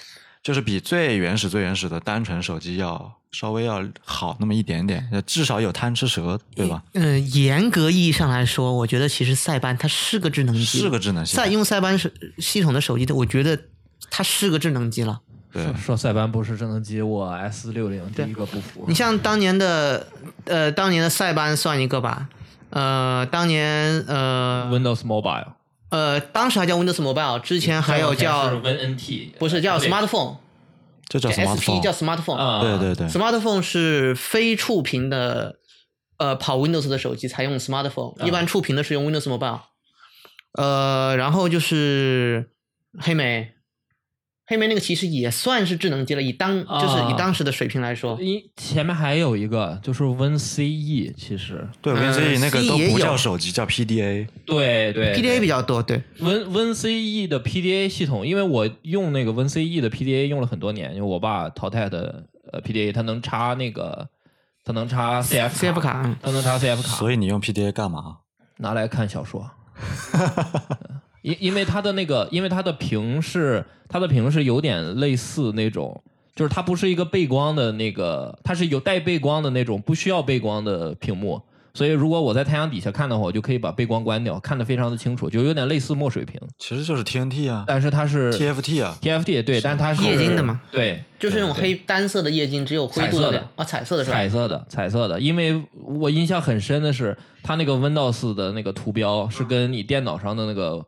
[0.48, 6.82] 就是比最原始、最原始的单纯手机要稍微要好那么一点点，至少有贪吃蛇，对吧？
[6.94, 13.60] 嗯、严格意义上来说，我觉得其实塞班它是个智能机，是个智能系统在用塞班是系统的手机的，我觉得
[14.10, 15.20] 它是个智能机了。
[15.52, 18.86] 对说说塞班不是智能机，我 S 六零第一个不服。
[18.88, 20.08] 你像当年的
[20.46, 22.30] 呃，当年的塞班算一个吧，
[22.70, 25.48] 呃，当年呃 Windows Mobile，
[25.90, 30.38] 呃，当时还叫 Windows Mobile，之前还有叫 WinNT，不是叫 Smartphone，
[31.08, 31.92] 这叫 SP 叫
[32.36, 35.60] 啊，对对对，Smartphone 是非触屏的，
[36.18, 39.62] 呃，跑 Windows 的手机才用 Smartphone，、一般触屏的是用 Windows Mobile。
[40.54, 42.50] 呃，然后就是
[43.00, 43.52] 黑莓，
[44.50, 54.26] 黑莓那个其实也算是智能机了，以当就是以啊当时的水平来说，一前面还有一个就是 WinCE，其实对呃 WinCE 那个都不叫手机，叫 PDA。
[54.46, 64.08] 对对 PDA 比较多，对，Win WinCE 的 PDA 系统，因为我用那个 WinCE 的 PDA 用了很多年，因为我爸淘汰的呃 PDA，它能插那个，
[64.64, 68.20] 它能插 CF CF 卡嗯它能插 CF 卡，所以你用 PDA 干嘛？
[68.60, 69.52] 拿来看小说。
[71.28, 76.02] 因因为它的那个，因为它的屏是它的屏是有点类似那种，
[76.34, 81.42] 就是它不是一个背光的那个，它是有带背光的那种不需要背光的屏幕。
[81.74, 87.66] 所以如果我在太阳底下看的话，我就可以把背光关掉，看得非常的清楚，就有点类似墨水屏，其实就是 TNT 啊。
[87.68, 93.34] 但是它是，TFT 啊，TFT 对，但它是液晶的嘛，对，就是那种黑单色的液晶，只有灰色的。
[93.34, 93.48] 的。
[93.58, 94.18] 啊，彩色的是吧？
[94.18, 95.20] 彩色的，彩色的。
[95.20, 100.84] 因为我印象很深的是，它那个 Windows 的那个图标是跟你电脑上的那个，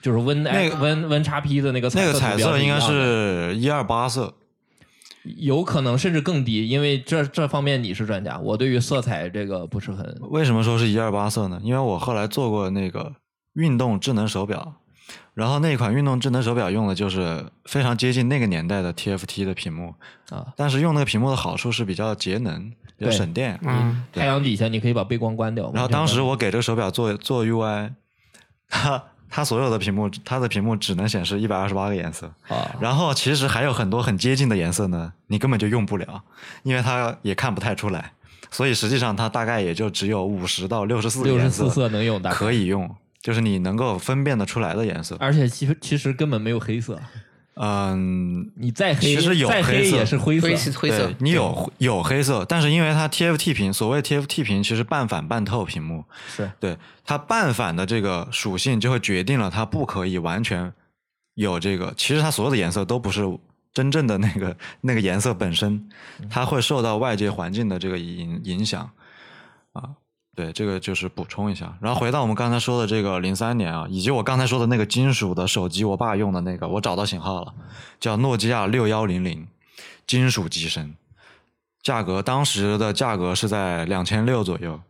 [0.00, 4.34] 就是 Win 那个 Win Win 叉 P 的那个那个彩彩色应该是一二八色。
[5.36, 11.60] 有可能甚至更低，因为这这方面你是专家，我对于色彩这个不是很为什么说是一二八色呢？
[11.62, 13.12] 因为我后来做过那个
[13.52, 14.76] 运动智能手表，
[15.34, 19.94] 然后那款运动智能手表用的就是非常接近那个年代的 TFT 的屏幕，
[20.30, 20.46] 啊。
[20.56, 23.58] 但是用那个屏幕的好处是比较节能，比较对省电。
[23.62, 25.70] 嗯，太阳底下你可以把背光关掉。
[25.74, 27.92] 然后当时我我给这个手表做做 UI，
[28.68, 32.32] 它它所有的屏幕，它的屏幕只能显示一百二十八个颜色。
[32.48, 36.22] 啊，然后其实还有很多很接近的颜色呢，你根本就用不了，
[36.62, 38.12] 因为它也看不太出来，
[38.50, 42.88] 所以实际上它大概也就只有五十到六十四六十颜四色能用大概可以用，
[43.20, 45.16] 就是你能够分辨得出来的颜色。
[45.20, 46.98] 而且其实其实根本没有黑色，
[47.60, 56.48] 嗯，你再黑其实有再黑黑色也是灰色灰色灰色对，你有有黑色，但是因为它 TFT 屏，所谓 TFT 屏其实半反半透屏幕，是。
[56.60, 60.72] 对它半反的这个属性就会决定了它不可以完全
[61.34, 63.22] 有这个，其实它所有的颜色都不是
[63.72, 65.88] 真正的那个那个颜色本身，
[66.30, 68.88] 它会受到外界环境的这个影影响。
[69.72, 69.90] 啊。
[70.38, 71.76] 对，这个就是补充一下。
[71.80, 77.52] 然后回到我们刚才说的这个零三年啊，以及我刚才说的那个金属的手机，我爸用的那个，我找到型号了，
[77.98, 79.48] 叫诺基亚六幺零零，
[80.06, 80.94] 金属机身，
[81.82, 84.80] 价格当时的价格是在两千六左右。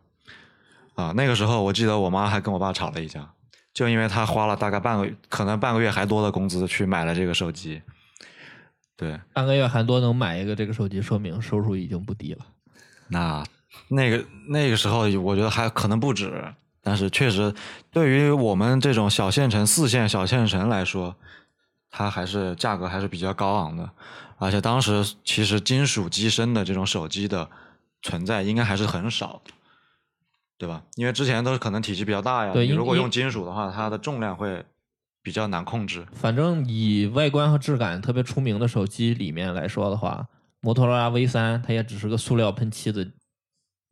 [0.93, 3.27] 啊，那个时候我记得我妈还跟我爸吵了一架，
[3.73, 7.81] 就因为他花了大概半个，可能半个月还多的工资去买了这个手机。
[8.95, 12.45] 对，半个月还多能买一个这个手机，说明收入已经不低了。
[13.07, 13.43] 那
[13.87, 17.53] 那个那个时候，我觉得还可能不止，但是确实
[17.91, 21.15] 对于我们这种小县城、四线小县城来说，
[21.89, 23.89] 它还是价格还是比较高昂的。
[24.37, 27.49] 而且当时其实金属机身的这种手机的
[28.01, 29.51] 存在应该还是很少的，
[30.57, 30.81] 对吧？
[30.95, 34.63] 因为之前都是可能体积比较大呀，你如果用金属的话，它的重量会
[35.21, 36.05] 比较难控制。
[36.13, 40.25] 反正以外观和质感特别出名的手机里面来说的话，
[40.61, 43.05] 摩托罗拉 V 三它也只是个塑料喷漆的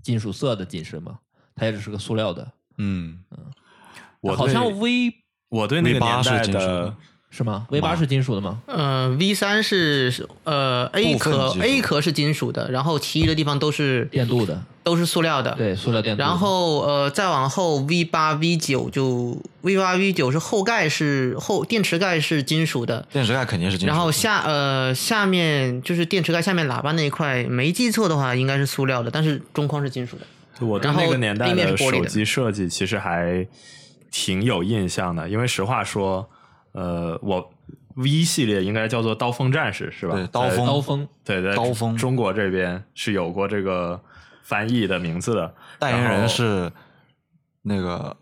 [0.08, 1.20] 金属色的紧身嘛，
[1.54, 2.50] 它也只是个塑料的。
[2.78, 3.20] 嗯，
[4.22, 5.14] 我好像 V
[5.50, 6.86] 我对那个 V8 年代是金属的。
[6.86, 6.96] 的。
[7.30, 8.62] 是吗？V 八是金属的吗？
[8.68, 15.54] 呃，V 三是呃 A 壳，A 壳是金属的，然后其余的地方都是电镀的，都是塑料的。
[15.58, 16.24] 对，塑料电镀。
[16.24, 23.94] 然后呃，再往后 V 八、V 九就 V 八、V 九是后盖是后电池盖是金属的，电池盖肯定是金属。
[23.94, 30.66] 然后下呃下面就是电池盖下面喇叭那一块，没记错的话应该是塑料的，但是中框是金属的。
[30.66, 33.46] 我那个年代地面玻璃的手机设计其实还
[34.10, 36.26] 挺有印象的，因为实话说，
[36.72, 37.52] 呃，我
[37.96, 40.16] V 系列应该叫做刀锋战士是吧？
[40.16, 44.00] 对刀锋刀锋，对对，刀锋中国这边是有过这个
[44.48, 46.72] 翻译的名字的，代言人是
[47.64, 48.16] 那个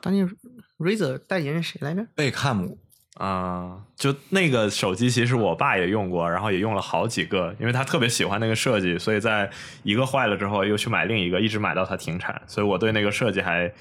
[0.00, 0.30] 当年
[0.78, 2.06] Razer 代言人谁来着？
[2.14, 2.78] 贝克汉姆，
[3.14, 9.50] 啊、就那个手机，其实我爸也用过，然后也用了好几个，因为他特别喜欢那个设计，所以在
[9.82, 13.72] 一个坏了之后又去买另一个，一直买到它停产，所以我对那个设计还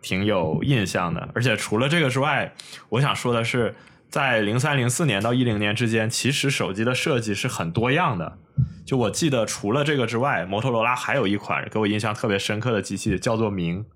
[0.00, 1.28] 挺有印象的。
[1.34, 2.54] 而且除了这个之外，
[2.88, 3.74] 我想说的是，
[4.10, 8.38] 在零三零四年到一零年之间，其实手机的设计是很多样的。
[8.84, 13.86] 就我记得，除了这个之外，摩托罗拉还有一款给我印象特别深刻的机器，叫做明。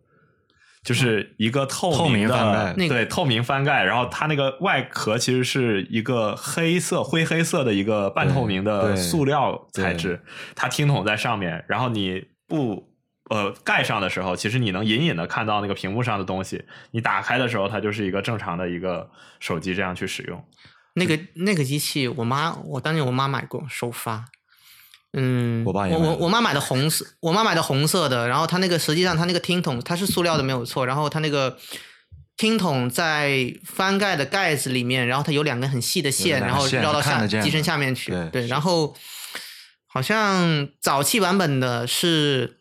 [0.84, 10.20] 就是一个透透明的翻盖那个对透明翻盖，然后它那个外壳其实是一个黑色、灰黑色的一个半透明的塑料材质，
[10.54, 12.86] 它听筒在上面，然后你不
[13.30, 19.10] 呃盖上的时候，其实你能隐隐的看到那个屏幕上的东西，你打开的时候，它就是一个正常的一个
[19.40, 20.44] 手机这样去使用。
[20.94, 24.26] 那个那个机器，我妈我当年我妈买过首发。
[25.16, 31.56] 嗯，我我爸也我我妈买的红色，我妈买的红色的，然后它那个实际上它那个听筒它是塑料的没有错，然后它那个
[32.36, 38.92] 听筒在翻盖的盖子里面，然后它有两根很细的线，线然后绕到下机身下面去，对对，然后
[39.86, 42.58] 好像早期版本的是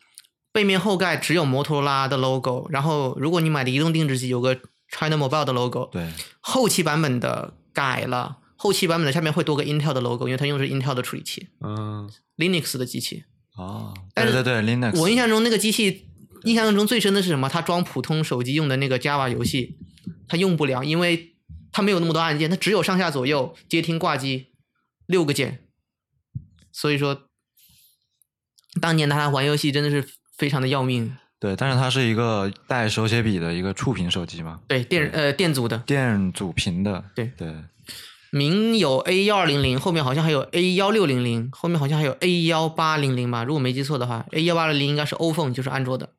[0.54, 4.56] 背面后盖只有摩托罗拉的 logo，然后如果你买的移动定制机有个
[4.88, 13.24] China Mobile 的 logo，对，后期版本的改了，后期版本的下面会多个 Intel 的 logo，因为它用的是 Intel 的处理器嗯，，Linux 的机器。
[13.58, 16.08] 哦，对对对，Linux，我印象中那个机器，
[16.44, 17.50] 印象中最深的是什么？
[17.50, 19.78] 它装普通手机用的那个 Java 游戏，
[20.28, 21.36] 它用不了，因为
[21.72, 24.54] 它没有那么多按键，它只有上下左右、接听、挂机
[25.06, 25.66] 六个键，
[26.72, 27.24] 所以说
[28.80, 30.08] 当年拿它玩游戏真的是
[30.44, 31.16] 非常的要命。
[31.40, 37.54] 对，但是它是一个带手写笔的一个触屏手机嘛，对电呃电阻的，电阻屏的，对对，
[38.30, 46.10] 明有 A 幺二零零，后面好像还有 A 幺六零零，后面好像还有 A 幺八零零吧，如果没记错的话，A 幺八零零应该是 O phone 就是安卓的。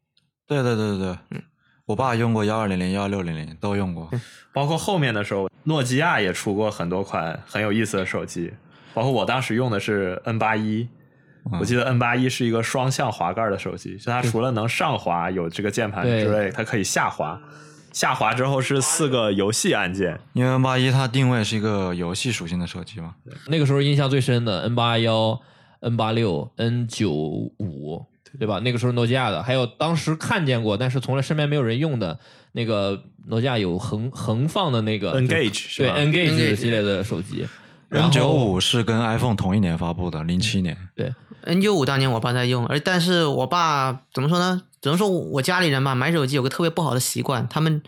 [0.46, 1.42] 对对对对对，嗯
[1.84, 4.10] 我爸用过幺二零零、幺六零零都用过，
[4.54, 8.50] 包括后面的时候，诺基亚也出过很多款很有意思的手机，
[8.94, 10.88] 包括我当时用的是 N 八一。
[11.60, 17.40] 我记得 N 八一是一个双向滑盖的手机，就它除了能上滑有这个键盘之外，它可以下滑。
[17.92, 23.14] 下滑之后是四个游戏按键，因为 N 八一它定位是一个游戏属性的手机嘛，
[23.46, 25.40] 那个时候印象最深的 N 八幺、
[25.78, 28.04] N 八六、N 九五，
[28.36, 28.58] 对吧？
[28.58, 32.18] 那个时候诺基亚的，还有当时看见过，但是从来身边没有人用的
[32.50, 37.46] 那个诺基亚有横横放的那个 Engage 是对吧 Engage 系列的手机。
[37.88, 40.76] 然 N 后九五是跟 iPhone 同一年发布的，零七年。
[40.94, 44.62] 对 N 九五当年我爸在用，而但是我爸怎么说呢？
[44.80, 47.82] 只能说我家里人吧，买手机有个特别不好的习惯，他们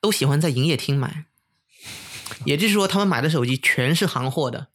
[0.00, 1.24] 都喜欢在营业厅买，
[2.44, 4.68] 也就是说他们买的手机全是行货的。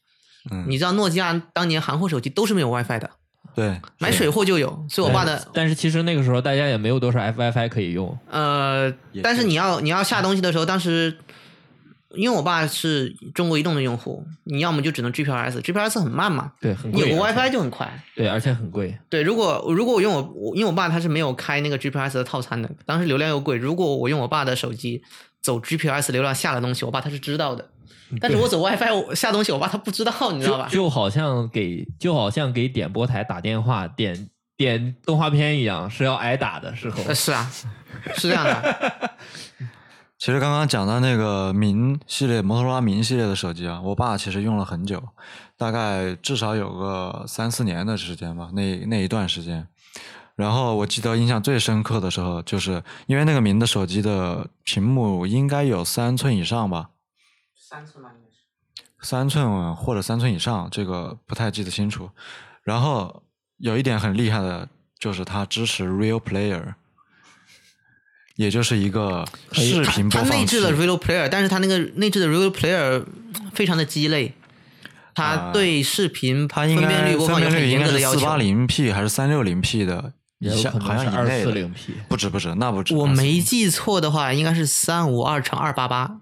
[0.51, 3.09] 嗯你知道诺基亚当年行货手机都是没有 WiFi 的，
[3.55, 8.93] 对，买水货就有，所以我爸的但是其实那个时候大家也没有多少 FWiFi 可以用，呃，
[9.23, 11.17] 但是你要你要下东西的时候，当时
[12.13, 17.03] 因为我爸是中国移动的用户，你要么就只能 GPRS，GPRS 很慢嘛，对，很贵。
[17.03, 17.91] 你有个 WiFi 就很快。
[18.15, 18.97] 对，而且很贵。
[19.09, 25.03] 对，如果如果我用我我因为我爸他是没有开那个 GPS 的套餐的，当时流量又贵，如果我用我爸的手机
[25.41, 27.69] 走 GPS 流量下的东西，我爸他是知道的，
[28.21, 30.67] 但是我走 WiFi 我下东西，我爸他不知道，你知道吧？
[30.69, 37.03] 就就好像给就好像给点播台打电话点点动画片一样，是要挨打的时候。
[37.07, 37.51] 呃，是啊，
[38.15, 39.09] 是这样的。
[40.23, 45.03] 其实刚刚讲到那个明系列摩托罗拉明系列的手机啊，我爸其实用了很久，
[45.57, 49.67] 大概至少有个三四年的时间吧，那那一段时间。
[50.35, 56.91] 然后我记得印象最深刻的时候，就是因为那个明的手机的屏幕应该有三寸以上吧，
[57.53, 59.05] 三寸吧，应该是。
[59.05, 62.09] 三寸或者三寸以上，这个不太记得清楚。
[62.63, 63.23] 然后
[63.57, 66.75] 有一点很厉害的，就是它支持 Real Player，
[68.35, 70.37] 也就是一个视频播它放器。
[70.37, 73.03] 内置了 Real Player，但是它那个内置的 Real Player
[73.53, 74.33] 非常的鸡肋，
[75.13, 78.37] 它啊对视频它应分辨率播放率应严格的要求该是四八。
[78.37, 82.95] 零 P 还是三六零 P 的以下，也有可好像二以内的四零 P，不止不止，那不止。
[82.95, 86.19] 我没记错的话，应该是三五二乘二八八。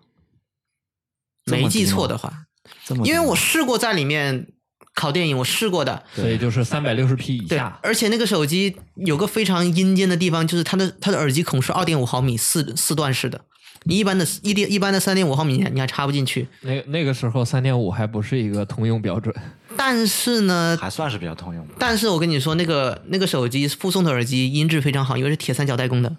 [1.46, 2.46] 没记错的话，
[3.04, 4.48] 因为我试过在里面
[4.96, 6.04] 拷电影，我试过的。
[6.14, 13.42] 所以就是三百六十 P 以对下，，而且那个手机有个非常阴间的地方，就是它的它的耳机孔是二点五毫米四四段式的，
[13.84, 16.48] 你一般的一点一般的三点五毫米你还你还插不进去。
[16.62, 19.34] 那那个时候三点五还不是一个通用标准，
[19.78, 21.66] 但是呢，还算是比较通用。
[21.80, 26.16] 但是我跟你说，那个那个手机附送的耳机音质非常好，因为是铁三角代工的。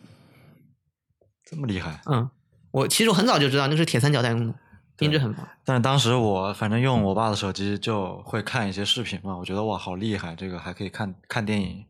[1.44, 2.30] 这么厉害，嗯，
[2.70, 4.54] 我其实我很早就知道那是铁三角代工的，
[4.98, 5.46] 音质很棒。
[5.64, 11.84] 但是当时我反正用我爸的手机就会看一些视频嘛，我觉得哇好厉害，这个还可以看看电影。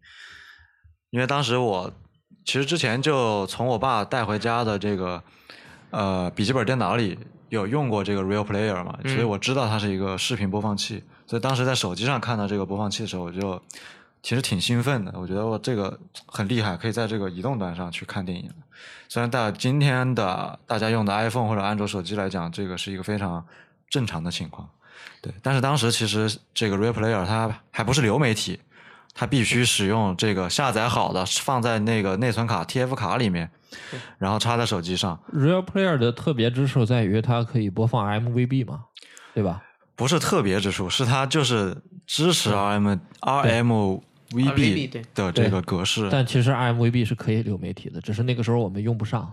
[1.11, 1.93] 因为当时我
[2.45, 5.23] 其实之前就从我爸带回家的这个
[5.91, 7.19] 呃笔记本电脑里
[7.51, 13.63] 有用过这个 Real Player 嘛，所以我知道它是一个视频播放器，所以当时在手机上看到这个播放器的时候，我就
[14.23, 18.49] 其实挺兴奋的，我觉得我这个很厉害，可以在这个移动端上去看电影。
[19.09, 23.45] 虽然到今天的大家用的 iPhone 或者安卓手机来讲，这个是一个非常
[23.91, 24.69] 正常的情况，
[25.21, 25.33] 对。
[25.43, 28.61] 但是当时其实这个 Real Player 它还不是流媒体，
[29.13, 33.51] 它必须使用这个下载好的放在那个内存卡 TF 卡里面，
[34.19, 38.85] 然后插在手机上，Real Player 的特别之处在于它可以播放 MVB 嘛，
[39.35, 39.63] 对吧？
[39.95, 44.03] 不是特别之处，是它就是支持 RM RMVB RMVB
[44.33, 46.09] 对的这个格式。
[46.11, 49.33] 但其实 MVB 是可以流媒体的，只是那个时候我们用不上。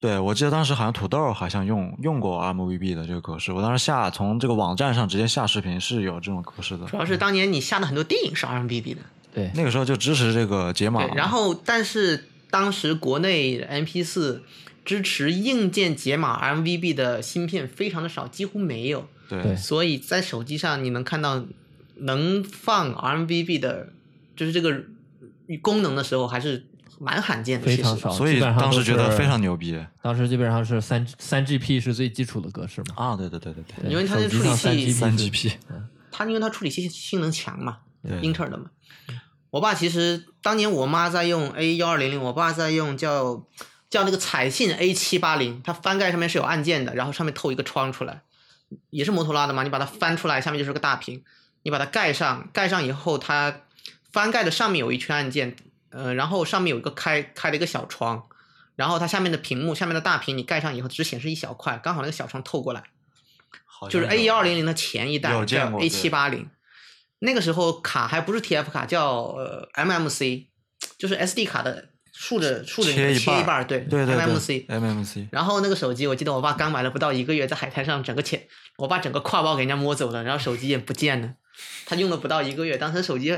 [0.00, 6.96] 对，我记得当时好像土豆好像用用过 RMVB 的这个格式，我当时下从这个网站上直接下视频是有这种格式的主。
[6.96, 9.00] 要是当年你下的很多电影是 RMVB 的，
[9.34, 14.44] 对，那个时候就支持这个解码，，然后但是当时国内 MP 四
[14.84, 21.44] 支持硬件解码 RMVB 的芯片非常的少，几乎没有，对对所以在手机上你能看到
[22.00, 23.92] 能放 RMBB 的，
[24.36, 24.84] 就是这个
[25.62, 26.66] 功能的时候还是
[27.00, 28.10] 蛮罕见的，非常少。
[28.10, 33.16] 所以当时觉得非常牛逼当时基本上是三三 GP 是最基础的格式嘛，啊！
[33.16, 35.52] 对对对对对，因为它的处理器三3 GP
[36.10, 38.70] 它因为它处理器性能强嘛，对英特尔的嘛。
[39.50, 43.46] 我爸其实当年我妈在用 A 幺二零零，我爸在用叫
[43.88, 48.22] 叫那个彩信 A 七八零，它翻盖上面是有按键的，然后上面透一个窗出来，
[48.90, 49.62] 也是摩托罗拉的嘛。
[49.62, 51.22] 你把它翻出来，下面就是个大屏，
[51.62, 53.62] 你把它盖上，盖上以后它
[54.12, 55.56] 翻盖的上面有一圈按键，
[55.90, 58.28] 呃，然后上面有一个开开了一个小窗，
[58.76, 62.84] 然后它下面的屏幕下面的大屏你盖上以后只显示一小块，刚好那个小窗透过来。
[63.88, 66.50] 就是 A 有幺二零零的前一代叫 A 七八零，
[67.20, 70.46] 那个时候卡还不是 TF 卡，叫呃 MMC，
[70.98, 74.66] 就是 SD 卡的竖着竖着切一半对对对对 MMC。
[74.66, 78.48] MMC，然后那个手机，我记得我爸刚买了不到一个月，在海滩上整个钱，
[78.78, 81.34] 我爸整个挎包给人家摸走了，然后手机也不见了。
[81.86, 83.30] 他用了不到一个月，当时手机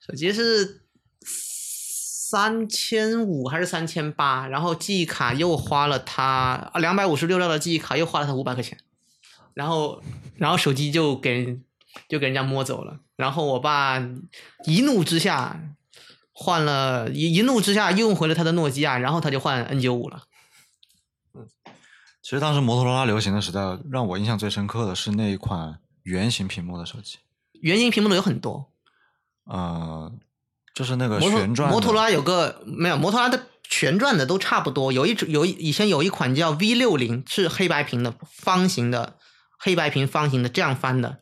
[0.00, 0.82] 手机是
[1.20, 8.78] 三千五还是三千八，然后记忆卡又花了他两百五十六兆的记忆卡又花了他五百块钱，
[9.54, 10.02] 然后
[10.36, 11.58] 然后手机就给
[12.08, 13.98] 就给人家摸走了，然后我爸
[14.64, 15.60] 一怒之下
[16.32, 20.24] 换了一一怒之下用回了他的诺基亚，然后他就换 N 九五了。
[21.34, 21.46] 嗯
[22.20, 23.60] 其实当时摩托罗拉流行的时代，
[23.90, 27.18] 让我印象最深刻的是那一款圆形屏幕的手机，
[27.60, 28.72] 圆形屏幕的有很多，
[29.44, 30.10] 呃，
[30.74, 31.72] 就是那个旋转的。
[31.72, 39.18] 摩托罗拉有个没有摩托罗拉的旋转的都差不多，有一种有以前有一款叫 V 六零是黑白屏的方形的
[39.58, 41.18] 黑白屏方形的这样翻的，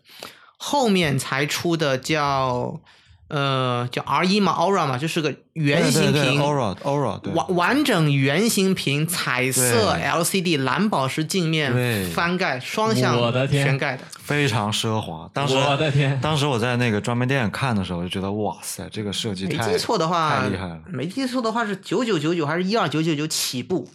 [0.57, 2.81] 后面才出的叫
[3.29, 15.29] 呃叫 R 一嘛 Aura 嘛，就是个圆形屏 Aura Aura 对完完整圆形屏彩色 LCD 蓝宝石镜面对翻盖双向我的天全盖的，非常奢华。
[15.33, 20.81] 当时我的天当时我在那个专卖店看的时候，就觉得哇塞，这个设计太没记错的话，太厉害了。
[20.93, 23.89] 没记错的话是九九九九还是一二九九九起步？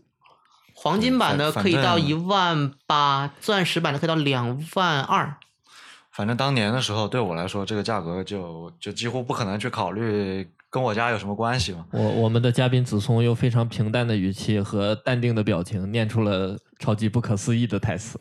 [0.74, 5.38] 黄金版的可以到一万八，钻石版的可以到两万二。
[6.12, 11.86] 反正当年的时候，对我来说，这个价格就就几乎不可能去考虑跟我家有什么关系嘛。
[11.92, 18.20] 我我们的嘉宾子聪用非常平淡的语气和淡定的表情念出了超级不可思议的台词。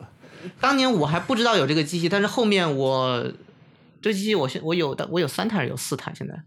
[0.61, 3.33] 当年我还不知道有这个机器，但是后面我
[4.01, 6.43] 这机器我现我有的我有三台还是有四台，现在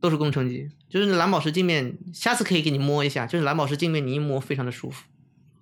[0.00, 5.04] 都是工程机，就是蓝宝石镜面，下次可以给你摸一下，就是蓝宝石镜面你一摸非常的舒服，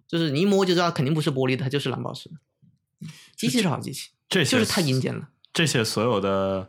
[0.06, 2.30] 就是你一摸就知道肯定不是玻璃的，它就是蓝宝石。
[3.36, 5.28] 机器是好机器，这些就是太阴间了。
[5.52, 6.66] 这些所有的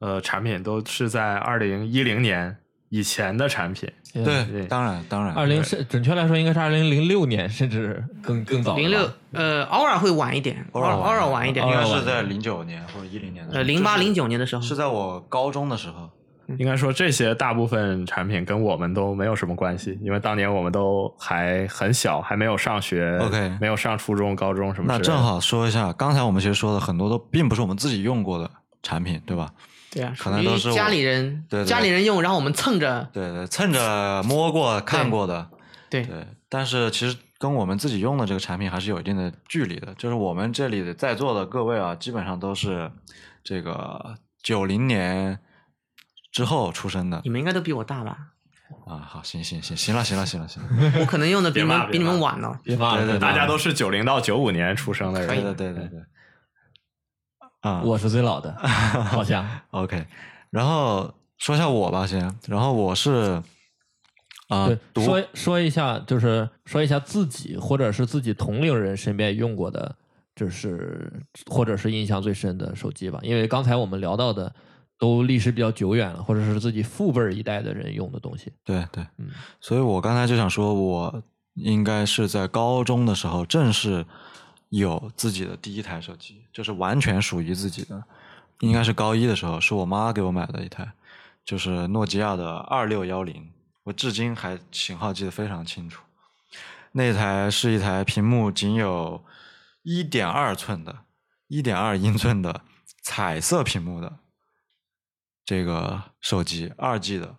[0.00, 2.56] 呃产品都是在二零一零年
[2.88, 3.88] 以前的产品。
[4.12, 5.32] 对，对当然当然。
[5.34, 8.76] 二零是准确来说应该是二零零六年，甚至更更早。
[8.76, 13.62] 零六呃，偶尔会晚一点，偶尔偶尔晚一点应，该是在零九年或者一零年的时候。
[13.62, 16.10] 呃，零八就是零九年的时候，是在我高中的时候。
[16.58, 24.98] 应该说这些大部分产品跟我们都没有什么关系，因为当年我们都还很小，还没有上学 OK 没有上初中、高中什么的。
[24.98, 28.50] 那正好说一下，刚才我们其实说的很多都并不是我们自己用过的
[28.82, 29.50] 产品，对吧？
[29.90, 35.48] 对啊，可能都是家里人对对家里人用，然后我们蹭着，对对，蹭着摸过、看过的，
[35.88, 36.26] 对对。
[36.48, 39.94] 但是其实跟我们自己用的这个产品还是有一定的距离的。
[39.94, 42.90] 就是我们这里的在座的各位啊，基本上都是
[43.42, 45.38] 这个九零年
[46.36, 48.18] 之后出生的你们应该都比我大吧？
[48.86, 48.98] 啊。
[48.98, 50.68] 好，行行行，行了行了行了行了，
[51.00, 52.60] 我可能用的比你们比你们晚呢。
[52.62, 56.00] 别骂了，对对对大家都是九零到九五年出生的人，对对对对对。
[57.62, 60.06] 啊，我是最老的，好像 OK，
[60.50, 62.20] 然后说一下我吧，先。
[62.46, 63.42] 然后我是
[64.48, 69.96] 啊、对，说说一下，就是说一下自己或者是自己同龄人身边用过的，
[70.34, 71.10] 就是
[71.50, 73.18] 或者是印象最深的手机吧。
[73.22, 74.54] 因为刚才我们聊到的
[74.98, 78.52] 都历史比较久远了，或者是自己父辈儿一代的人用的东西。
[78.64, 79.30] 对对，嗯
[79.60, 81.22] 所以我刚才就想说，我
[81.54, 84.04] 应该是在高中的时候正式
[84.70, 88.02] 有自己的第一台手机，就是完全属于自己的，
[88.60, 90.90] 应该是高一的时候，是我妈给我买的一台，
[91.44, 93.50] 就是诺基亚的二六幺零，
[93.84, 96.02] 我至今还型号记得非常清楚。
[96.92, 99.22] 那台是一台屏幕仅有
[99.82, 100.96] 一点二寸的、
[101.48, 102.62] 一点二英寸的
[103.02, 104.10] 彩色屏幕的
[105.46, 107.34] 这个手机，二 G 的，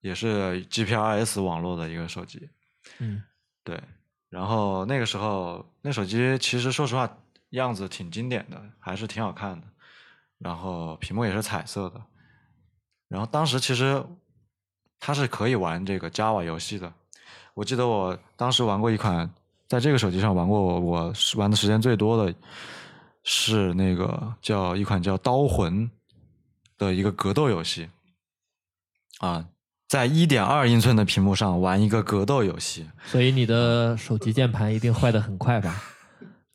[0.00, 2.50] 也是 GPRS 网络的一个手机。
[2.98, 3.22] 嗯，
[3.62, 3.80] 对，
[4.28, 7.08] 然后那个时候那手机其实说实话
[7.50, 9.66] 样子挺经典的，还是挺好看的，
[10.38, 12.02] 然后屏幕也是彩色的，
[13.08, 14.04] 然后当时其实
[14.98, 16.92] 它是可以玩这个 Java 游戏的，
[17.54, 19.32] 我记得我当时玩过一款，
[19.68, 22.34] 在这个手机上玩过我我玩的时间最多的
[23.22, 25.88] 是那个叫一款叫《刀魂》
[26.84, 27.88] 的一个格斗游戏，
[29.18, 29.46] 啊，
[29.88, 35.82] 在一点二英寸的屏幕上玩一个格斗游戏，所以你的手机键盘一定坏的很快吧？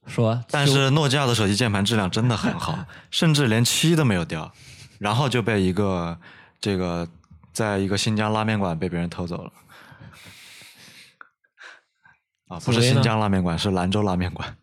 [0.07, 2.77] 说， 但是诺基亚的手机键盘质量真的很好，
[3.11, 4.51] 甚至连漆都没有掉，
[4.99, 6.17] 然后就被一个
[6.59, 7.07] 这个
[7.51, 9.51] 在一个新疆拉面馆被别人偷走了。
[12.47, 14.57] 啊，不是新疆拉面馆，是兰州拉面馆。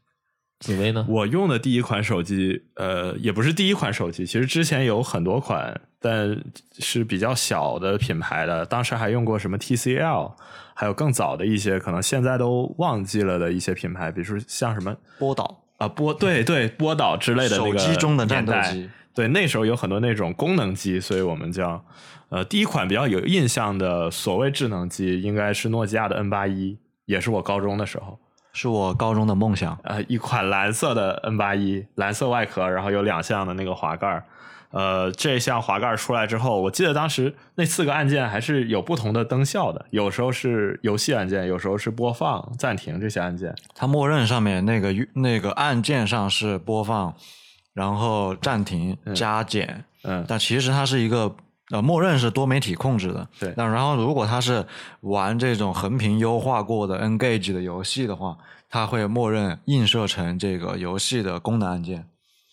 [0.59, 1.05] 紫薇呢？
[1.09, 6.43] 我用的第一款手机，呃，也不是第一款手机，其实之前有很多款，但
[6.79, 10.33] 是比较小的品牌的，当时还用过什么 TCL，
[10.75, 21.85] 还有更早的一些，可能现在都忘记了的一些品牌，比如说像什么波导啊波，对对波导之类的那个手机中的战斗年代机，对，那时候有很多那种功能机，所以我们叫
[22.31, 28.19] 呃第一款比较有印象的所谓智能机，应该是诺基亚的 N 八一，也是我高中的时候。
[28.57, 29.79] 是我高中的梦想。
[29.85, 34.25] 呃，一款蓝色的 N 八一，蓝色外壳，然后有两项的那个滑盖儿。
[34.71, 43.55] 呃，这项滑盖儿出来之后，我记得当时那四个按键还是有不同的灯效的，有时候是游戏按键，有时候是播放、暂停这些按键。
[43.75, 47.15] 它默认上面那个那个按键上是播放，
[47.75, 51.35] 然后暂停、加减，嗯，但其实它是一个
[51.71, 53.29] 呃，默认是多媒体控制的。
[53.41, 54.64] 对那然后如果它是
[55.01, 58.37] 玩这种横屏优化过的 Engage 的游戏的话，
[58.69, 62.07] 它会默认映射成这个游戏的功能按键。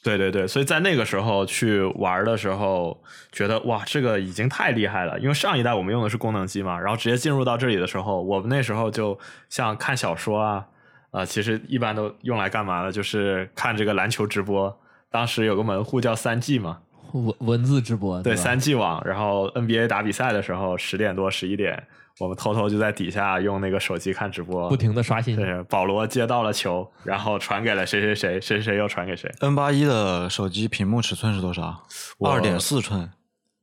[0.03, 3.01] 对对对，所以在那个时候去玩的时候，
[3.31, 5.17] 觉得哇，这个已经太厉害了。
[5.17, 10.65] 因为上一代我们用的是功能机嘛，然后直接进入到这里的时候，我们那时候就像看小说啊，
[11.11, 12.91] 啊、其实一般都用来干嘛的？
[12.91, 14.77] 就是看这个篮球直播。
[15.09, 16.79] 当时有个门户叫三 G 嘛，
[17.13, 21.81] 文 文字直播吧对三 G 网，然后 NBA 打比赛的时候，十点多十一点，
[22.19, 25.35] 我们偷偷就在底下用那个手机看直播，不停的刷新。
[25.35, 29.31] 对，保罗接到了球，然后传给了谁谁谁，谁谁谁又传给谁。
[29.39, 31.85] N 八一的手机屏幕尺寸是多少？
[32.17, 33.11] 我二点四寸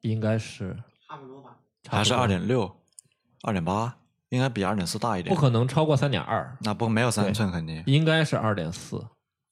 [0.00, 0.76] 应该是
[1.08, 1.50] 差不多吧。
[1.88, 2.76] 还是二点六？
[3.42, 3.96] 二点八？
[4.28, 5.34] 应该比二点四大一点。
[5.34, 9.04] 不可能超过三点二，那不没有三对寸肯定，应该是二点四，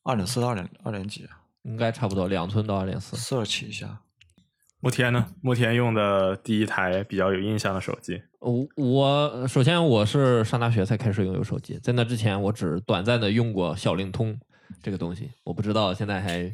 [0.04, 1.28] 二点四到二点二点几
[1.68, 3.16] 应该差不多两寸到二点四。
[3.16, 4.00] ？search 一下。
[4.80, 5.26] 慕天呢？
[5.42, 14.38] 慕天用的第一台比较有印象的手机，我我首先我是上大学才开始拥有手机，在那之前我只短暂的用过小灵通
[14.80, 16.50] 这个东西，我不知道现在还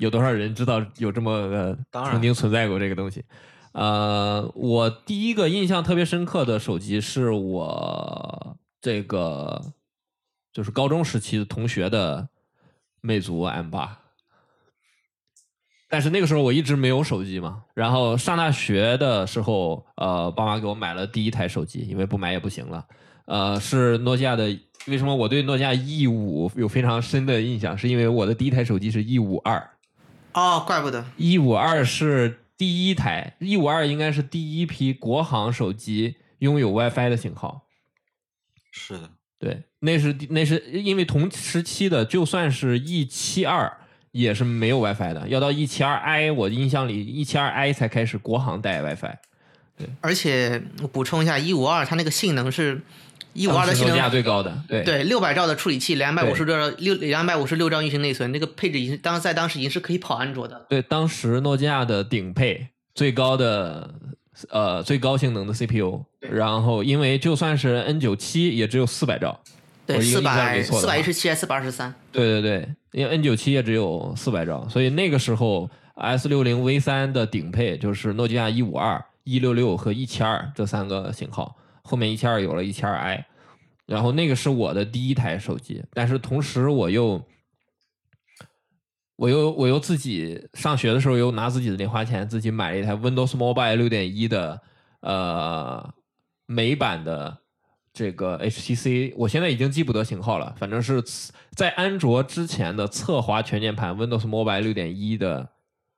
[0.00, 3.24] 有多少人知道有这么个当然曾经存在过这个东西。
[3.72, 9.72] 呃，我第一个印象特别深刻的手机是我这个
[10.52, 12.28] 就是高中时期的同学的
[13.00, 14.02] 魅族 M 八。
[15.88, 22.86] 但是那个时候我一直没有手机嘛，然后上大学的时候，呃，爸妈给我买了第一台手机，因为不买也不行了。
[23.26, 24.58] 呃，是诺基亚的。
[24.86, 27.78] 为什么我对诺基亚 E 五有非常深的印象？
[27.78, 29.70] 是因为我的第一台手机是 E 五二
[30.34, 31.02] 哦，怪不得。
[31.16, 37.62] ，E 五二是第一台 E 五二应该是第一批国行手机拥有 WiFi 的型号。
[38.70, 43.78] 是的，对，那是那是因为同时期的，就算是 E 七二
[44.14, 49.16] 也是没有 WiFi 的，要到一七二 i，我印象里一七二 i 才开始国行带 WiFi。
[49.76, 49.88] 对。
[50.00, 52.80] 而且我补充一下，一五二它那个性能是
[53.32, 54.84] 一五二的性能，最高的，对。
[54.84, 60.56] 对，六百兆的处理器，两百五十六兆六两百五十六兆运行内存，那个配置已经当在当时已经是可以跑安卓的。
[60.58, 60.66] 了。
[60.68, 63.92] 对，当时诺基亚的顶配最高的
[64.50, 69.40] 呃最高性能的 CPU，然后因为就算是 N 九七也只有四百兆，
[69.86, 71.94] 对，四百四百一十七还是四百二十三？
[72.10, 83.26] 对对对，因为 N 九七也只有四百兆，所以那个时候 S 六零 V 三的顶配就是诺基亚一五二、一六六和一七二这三个型号，后面一七二有了一七二 i，
[83.86, 87.22] 然后那个是我的第一台手机，但是同时我又
[89.16, 94.60] 我又我又自己上学的时候又拿自己的零花钱自己买了一台 Windows Mobile 六点一的
[95.02, 95.92] 呃
[96.46, 97.38] 美版的
[97.94, 101.02] 这个 HTC，我现在已经记不得型号了，反正是
[101.52, 105.48] 在安卓之前的侧滑全键盘 Windows Mobile 六点一的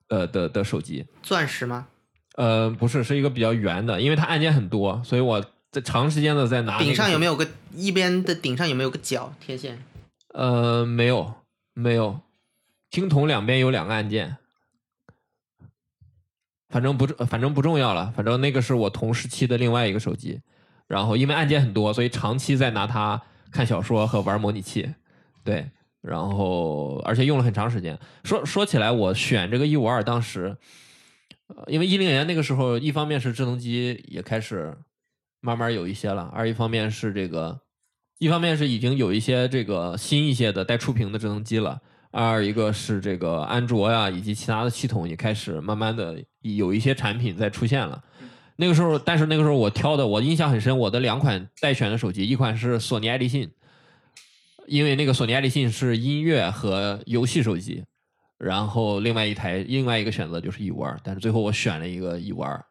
[0.09, 1.07] 呃的的手机。
[1.23, 1.89] 钻石吗？
[2.35, 5.43] 呃，不是，是一个比较圆的，因为它按键很多，所以我
[5.73, 7.35] 在长时间的在拿、顶上有没有？
[7.35, 9.83] 个一边的顶上有没有个角贴线？
[10.35, 11.33] 呃，没有，
[11.73, 12.21] 没有，
[12.91, 14.37] 听筒两边有两个按键，
[16.69, 20.43] 反正不重，反正不重要了，反正那个是我同时期的另外一个手机，
[20.89, 23.21] 然后因为按键很多，所以长期在拿它
[23.51, 24.89] 看小说和玩模拟器，
[25.43, 25.69] 对，
[26.01, 27.99] 然后而且用了很长时间。
[28.23, 30.57] 说说起来，我选这个一五二当时，
[31.49, 34.77] 呃，因为一零年那个时候，一方面是智能机也开始
[35.41, 37.61] 慢慢有一些了，二一方面是这个，
[38.19, 41.81] 一方面是已经有一些这个新一些的带触屏的智能机了，
[42.13, 48.03] 二一个是这个安卓呀以及其他的系统也开始慢慢的有一些产品在出现了。
[48.57, 53.51] 那个时候，但是那个时候我挑的，我印象很深，我的两款待选的手机，一款是索尼爱立信，
[54.67, 57.85] 因为那个索尼爱立信是音乐和游戏手机，
[58.39, 62.65] 然后另外一台另外一个选择就是 E 五二，但是最后我选了一个 E 五二。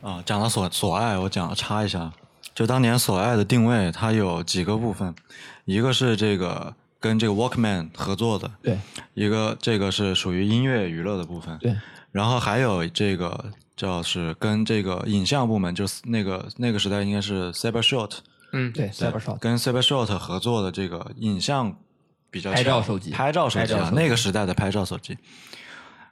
[0.00, 2.10] 啊，讲到索索爱，我讲插一下，
[2.54, 5.14] 就当年索爱的定位，它有几个部分，
[5.66, 8.78] 一个是这个跟这个 Walkman 合作的，对
[9.12, 11.76] 一个这个是属于音乐娱乐的部分，对，
[12.12, 18.18] 然后还有这个叫是跟这个影像部门，就是那个那个时代应该是 Cybershot，
[18.52, 21.74] 嗯，对，CyberShot 跟 Cybershot 合作的这个影像
[22.30, 25.16] 比较拍照强手机拍照手机啊，拍照手机那个时代的拍照手机。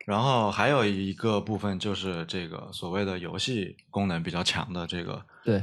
[0.06, 5.62] 然后还有一个部分就是这个所谓的游戏功能比较强的这个，对，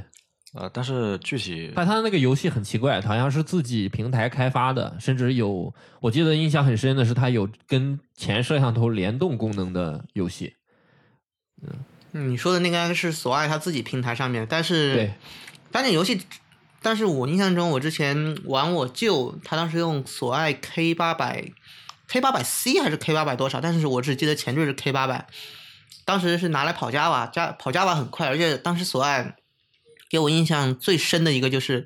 [0.53, 10.53] 呃，但是具体但它那个游戏很奇怪，好像是自己平台开发的，甚至有我记得印象很深的是，它有跟前摄像头联动功能的游戏。
[11.63, 11.73] 嗯
[12.17, 15.13] 你说的那个是索爱它自己平台上面，但是对，
[15.71, 16.21] 单点游戏，
[16.81, 21.51] 但是我印象中我之前玩我舅，他当时用索爱 K 八百
[22.07, 25.27] ，K 八百 C 还是 K 八百多少，但是我只记得前缀是 K 八百，
[26.05, 29.35] 当时是拿来跑 Java，加跑 Java 很快，而且当时索爱
[30.09, 31.85] 给我印象最深的一个就是，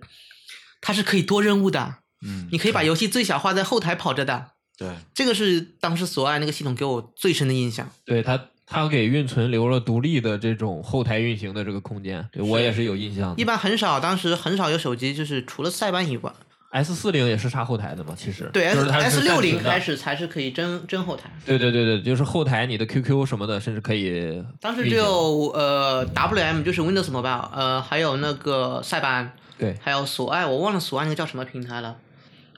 [0.80, 7.90] 它是可以多任务的，嗯，你可以把游戏最小化在后台跑着的，对这个是当时索爱那个系统给我最深的印象。
[8.06, 13.42] 对它，它给运存留了独立的这种后台运行的这个空间，对我也是有印象的。
[13.42, 16.32] 一般很少，当时很少有手机就是除了塞班以外
[16.70, 18.48] ，S 四零也是插后台的嘛，其实。
[18.54, 31.96] 对 S S 六零开始才是可以真真后台，对对对对，就是后台你的 QQ 什么的，甚至可以当时只有呃 WM 就是 Windows Mobile，呃还有那个塞班，对，还有索爱，我忘了索爱那个叫什么平台了，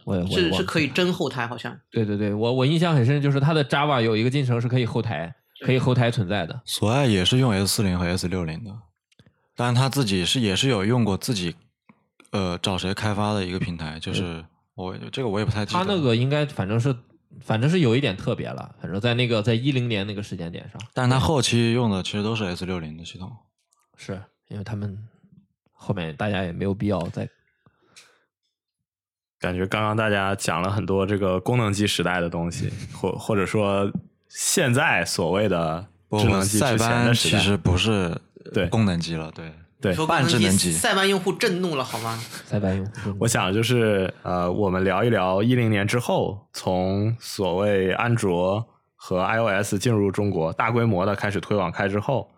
[0.03, 1.73] 我也我也是是可以真后台好像。
[1.89, 6.61] 对对对，我我印象很深，就是它的 Java 有一个进程是可以后台，可以后台存在的。
[6.65, 8.71] 索爱也是用 S 四零和 S 六零的，
[9.55, 11.55] 但是他自己是也是有用过自己
[12.31, 14.43] 呃找谁开发的一个平台，就是
[14.73, 15.79] 我这个我也不太记得。
[15.79, 16.95] 他那个应该反正是
[17.39, 23.31] 反正是有一点特别了，反正在那个在一零年那个时间点上，但是他后期用的其实都是 S 六零的系统。
[23.95, 24.97] 是因为他们
[25.71, 27.29] 后面大家也没有必要再
[29.39, 33.91] 感觉刚刚大家讲了很多这个功能机时代的东西，或或者说
[34.33, 37.37] 现在所谓的不智能机塞之前班的时代。
[37.37, 38.17] 其实不是
[38.53, 39.51] 对功能机了，对
[39.81, 42.17] 对说半智能机塞班用户震怒了好吗？
[42.45, 43.15] 塞班用户。
[43.19, 48.65] 我想就是呃，我们聊一聊一零年之后，从所谓安卓
[48.95, 52.29] 和 iOS 进入中国，大规模的开始推广开之后，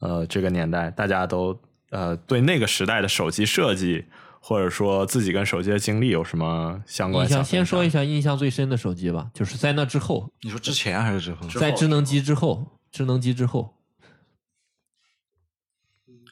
[0.00, 1.58] 呃，这个年代大家都
[1.90, 4.04] 呃对那个时代的手机设计，
[4.48, 7.44] 或者说自己跟手机的经历有什么相关印象想？
[7.44, 11.46] 先说一下印象最深的手机吧，就是在那之后，你说之前还是之后？
[11.46, 13.74] 之后在智能机之后，智能机之后，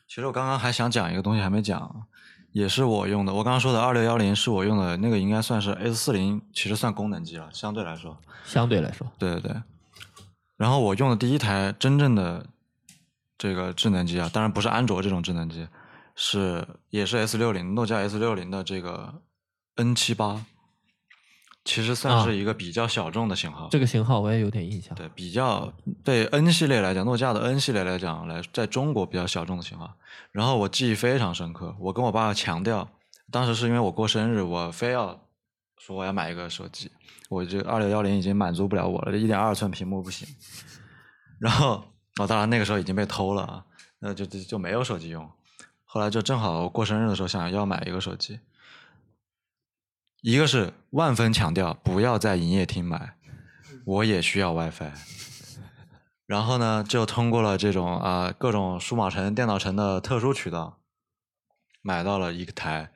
[0.09, 2.07] 其实我刚刚还想讲一个东西还没讲，
[2.53, 3.35] 也是我用的。
[3.35, 8.17] 我刚刚说的二六幺零是我用的那个，应该算是 S 四零，其实算功能机了，相对来说。
[8.47, 9.55] 相对来说，对对对。
[10.57, 12.47] 然后我用的第一台真正的
[13.37, 15.69] 这个智能机啊，当然不是安卓这种智能机，
[16.17, 19.23] 是也是 S 六零，诺基亚 S 六零的这个
[19.75, 20.47] N 七八，
[21.63, 23.69] 其实算啊是一个比较小众的型号。
[23.71, 24.95] 这个型号我也有点印象。
[24.95, 25.71] 对，比较
[26.03, 29.95] 对 N 系列来讲，诺基亚的 N 系列来讲，来在中国比较小众的型号。
[30.33, 32.89] 然后我记忆非常深刻，我跟我爸强调，
[33.31, 35.21] 当时是因为我过生日，我非要
[35.77, 36.91] 说我要买一个手机，
[37.29, 40.27] 我这二六幺零已经满足不了我了，这一点二寸屏幕不行。
[41.39, 41.85] 然后
[42.19, 43.65] 哦，当然那个时候已经被偷了啊，
[43.99, 45.31] 那就就就没有手机用。
[45.97, 48.39] 后来就正好过生日的时候想要买一个手机，
[50.21, 53.17] 一个是万分强调不要在营业厅买，
[53.87, 54.93] 我也需要 WiFi。
[56.27, 60.77] 然后呢，就通过了这种啊、各种数码城、电脑城的特殊渠道，
[61.81, 62.91] 买到了一台，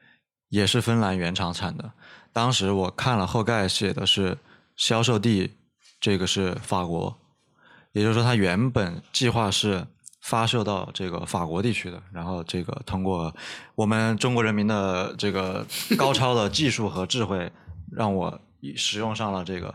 [0.50, 1.94] 也是芬兰原厂产的。
[2.34, 4.36] 当时我看了后盖写的是
[4.76, 5.54] 销售地，
[5.98, 7.18] 这个是法国，
[7.92, 9.86] 也就是说他原本计划是
[10.20, 13.34] 发射到这个法国地区的，然后这个通过
[13.74, 15.66] 我们中国人民的这个
[15.96, 17.50] 高超的技术和智慧，
[17.90, 18.40] 让我
[18.76, 19.74] 使用上了这个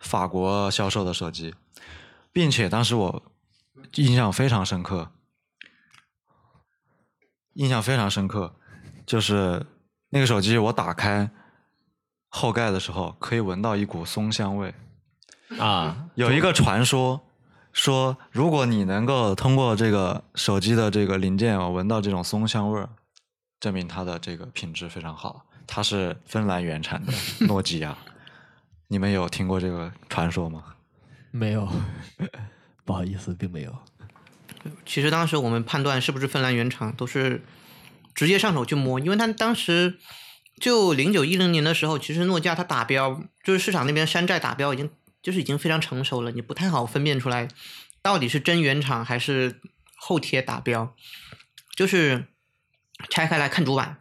[0.00, 1.54] 法国销售的手机，
[2.32, 3.22] 并且当时我
[3.94, 5.10] 印象非常深刻，
[7.54, 8.54] 印象非常深刻，
[9.06, 9.64] 就是
[10.10, 11.30] 那个手机我打开
[12.28, 14.74] 后盖的时候，可以闻到一股松香味。
[15.58, 17.25] 啊，有一个传说
[17.76, 22.88] 说，如果你能够通过这个手机的这个零件啊闻到这种松香味儿，
[23.60, 25.44] 证明它的这个品质非常好。
[25.66, 27.12] 它是芬兰原产的
[27.46, 27.98] 诺基亚，
[28.88, 30.64] 你们有听过这个传说吗？
[31.30, 31.68] 没有，
[32.86, 33.76] 不好意思，并没有。
[34.86, 37.44] 其实当时我们判断是不是芬兰原厂，都是
[38.14, 39.98] 直接上手去摸，因为他当时
[40.58, 44.88] 就零九一零年的时候，其实诺基亚它打标就是市场那边山寨打标已经
[45.26, 47.48] 就是已经非常成熟了，你不太好分辨出来
[48.00, 49.60] 到底是真原厂还是
[49.96, 50.94] 后贴打标，
[51.74, 52.28] 就是
[53.10, 53.96] 拆开来看主板，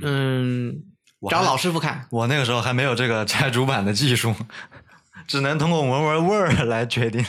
[0.00, 0.82] 嗯，
[1.28, 4.34] 找老师傅看，我那个时候还没有这个拆主板的技术，
[5.28, 7.22] 只能通过闻闻味儿来决定。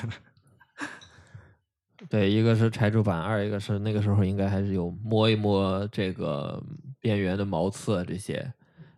[2.09, 6.63] 对，一个是拆主板，二一个是那个时候应该还是有摸一摸这个
[7.01, 8.53] 边缘的毛刺啊这些，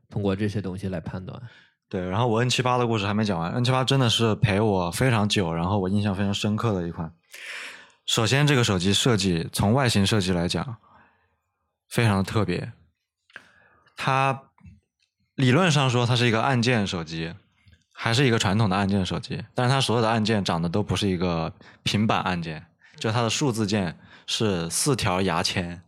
[0.08, 1.42] 通过这些东西来判断。
[1.90, 7.14] 对，然后我 N 七八的故事还没讲完，N 七八真的是陪我非常久，然后我印象非常深刻的一款。
[8.06, 10.78] 首先，这个手机设计从外形设计来讲，
[11.88, 12.74] 非常的特别。
[13.96, 14.44] 它
[15.36, 17.34] 理论上说它是一个按键手机，
[17.94, 22.66] 还是一个传统的按键手机，但是它所有的按键长得都不是一个平板按键，
[22.98, 25.82] 就它的数字键是四条牙签，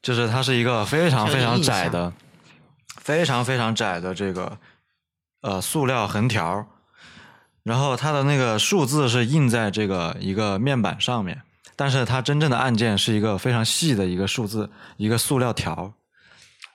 [0.00, 2.12] 就是它是一个非常非常窄的。
[3.08, 4.58] 非常非常窄的这个
[5.40, 6.66] 呃塑料横条，
[7.62, 11.40] 然后它的那个数字是印在这个一个面板上面，
[11.74, 15.94] 但是它真正的按键是一个非常细的一个数字，一个塑料条，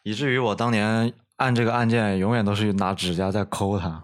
[0.02, 4.02] 以至于我当年按这个按键永远都是拿指甲在抠它，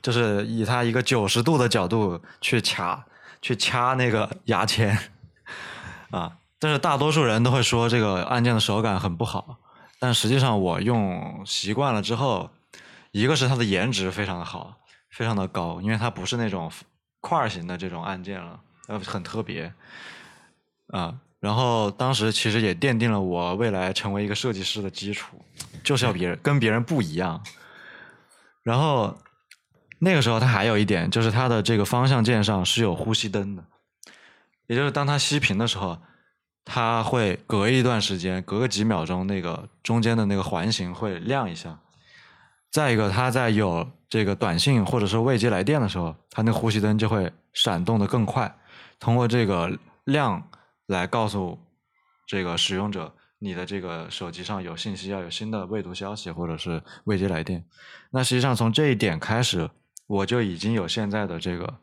[0.00, 3.04] 就是以它一个九十度的角度去掐
[3.42, 4.96] 去掐那个牙签
[6.12, 9.56] 啊，但是大多数人都会说这个按键的手感很不好。
[10.04, 12.50] 但实际上我用习惯了之后，
[13.10, 14.76] 一个是它的颜值非常的好，
[15.08, 16.70] 非常的高，因为它不是那种
[17.22, 19.72] 块型的这种按键了，呃，很特别
[20.88, 21.18] 啊。
[21.40, 25.42] 然后当时其实也奠定了我未来成为一个设计师的基础，
[25.82, 27.42] 就是要别人跟别人不一样。
[28.62, 29.16] 然后
[30.00, 33.64] 那个时候它还有一点，就是它的这个方向键上是有呼吸灯的，
[34.66, 35.98] 也就是当它熄屏的时候。
[36.64, 41.78] 它会隔一段时间，隔个几秒钟，那个中间的那个环形会亮一下。
[42.70, 48.52] 再一个，它在有这个短信或者是未接来电的时候，它那个呼吸灯就会闪动的更快，
[48.98, 50.50] 通过这个亮
[50.86, 51.58] 来告诉
[52.26, 57.64] 这个使用者，你的这个手机上有信息，要有新的未读消息或者是未接来电。
[58.10, 59.70] 那实际上从这一点开始，
[60.06, 61.78] 我就已经有现在的这个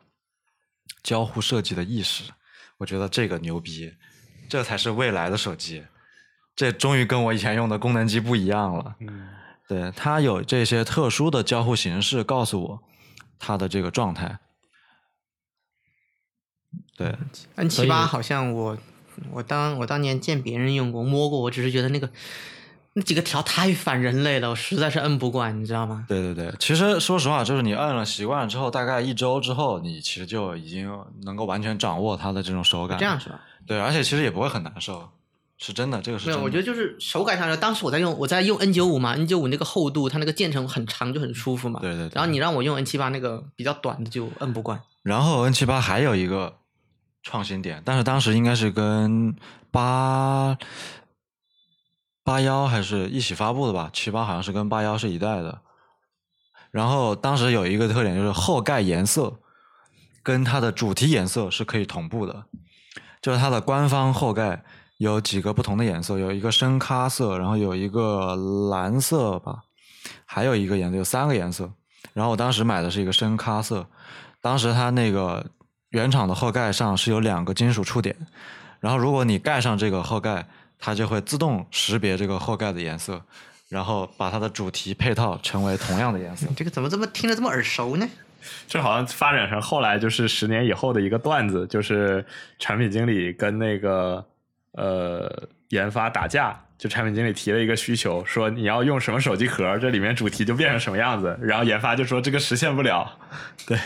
[1.02, 2.32] 交互设计的意识。
[2.78, 3.94] 我觉得这个牛逼。
[4.52, 5.82] 这才是未来的手机，
[6.54, 8.94] 这终于跟我以前用的功能机不一样了。
[9.00, 9.30] 嗯，
[9.66, 12.82] 对，它有这些特殊的交互形式，告诉我
[13.38, 14.40] 它的这个状态。
[16.98, 17.16] 对
[17.54, 18.76] ，N 七八好像我
[19.30, 22.10] 我当我当年见别人用过摸过，我只是觉得那个
[22.92, 26.04] 那几个条太反人类了，我实在是摁不惯，你知道吗？
[26.06, 32.98] 对对对，其实说实话，就是你摁了习惯了之后，大概一周之后，你其实就已经能够完全掌握它的这种手感。
[32.98, 33.40] 这样是吧？
[33.66, 35.10] 对，而且其实也不会很难受。
[35.58, 36.44] 是真的，这个是没有，的。
[36.44, 41.78] 我觉得就是手感上来，当时我在用我在用 N 九五嘛，N 九五那个厚度，它那个键程很长，就很舒服嘛。
[41.78, 44.82] 对对对然后你让我用 N 七八那个比较短的，就摁不惯。
[45.04, 46.56] 然后 N 七八还有一个
[47.22, 49.36] 创新点，但是当时应该是跟
[49.70, 50.58] 八
[52.24, 53.88] 八幺还是一起发布的吧？
[53.92, 55.60] 七八好像是跟八幺是一代的。
[56.72, 59.38] 然后当时有一个特点就是后盖颜色
[60.24, 62.46] 跟它的主题颜色是可以同步的，
[63.22, 64.62] 就是它的官方后盖
[64.98, 68.36] 有几个不同的颜色，有一个深咖色，然后有一个
[68.70, 69.62] 蓝色吧，
[70.26, 71.70] 还有一个颜色，有三个颜色。
[72.12, 73.86] 然后我当时买的是一个深咖色，
[74.40, 75.46] 当时它那个
[75.90, 78.14] 原厂的后盖上是有两个金属触点，
[78.80, 80.46] 然后如果你盖上这个后盖，
[80.78, 83.22] 它就会自动识别这个后盖的颜色，
[83.68, 86.46] 然后把它的主题配套成为同样的颜色。
[86.56, 88.06] 这个怎么这么听着这么耳熟呢？
[88.66, 92.24] 这好像发展成后来就是十年以后的一个段子，就是
[92.58, 94.24] 产品经理跟那个
[94.72, 103.18] 呃研发打架，就产品经理提了一个需求，说你要用什么手机壳，这里面主题就变成什么样子，然后研发就说这个实现不了。
[103.66, 103.78] 对，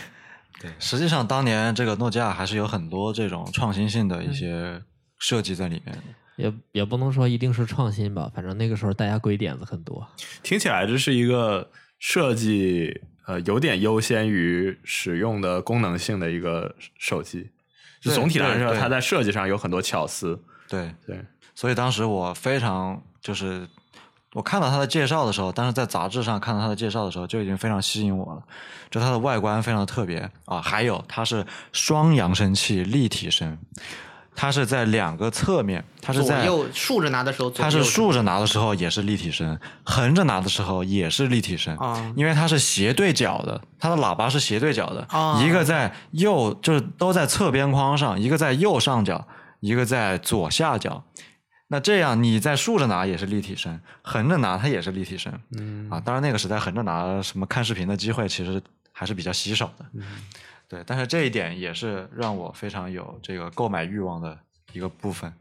[0.61, 4.81] 对，实际上当年这个诺基亚还是有很多这种创新性的一些
[5.19, 6.03] 设计在里面的。
[6.37, 10.07] 也也不能说一定是创新吧，反正那个时候大家鬼点子很多。
[10.43, 17.47] 听起来这是一个设计呃有点优先于使用的功能性的一个手机。
[18.01, 20.39] 就总体来说，它在设计上有很多巧思。
[20.67, 21.23] 对，对，
[21.55, 23.67] 所以当时我非常就是
[24.33, 28.43] 我看到它的介绍的时候，但是在杂志上看到它的介绍的时候，就已经非常吸引我了。
[28.91, 33.57] 就它的外观非常特别啊，还有它是双扬声器立体声，
[34.39, 42.13] 它是在两个侧面，它是左在右竖着拿的时候，它是竖着拿的时候也是立体声，横着拿的时候也是立体声，啊。
[42.15, 45.41] 因为它是斜对角的，它的喇叭是斜对角的，啊。
[45.43, 49.27] 一个在右就是都在侧边框上，一个在右上角，
[49.59, 51.03] 一个在左下角。
[51.69, 55.89] 那这样你在竖着拿也是立体声，横着拿它也是立体声，嗯。
[55.89, 58.61] 啊，当然那个时代横着拿什么看视频的机会其实
[58.93, 59.85] 还是比较稀少的，
[60.69, 64.37] 对，但是这一点也是让我非常有这个购买欲望的
[64.73, 65.33] 一个部分，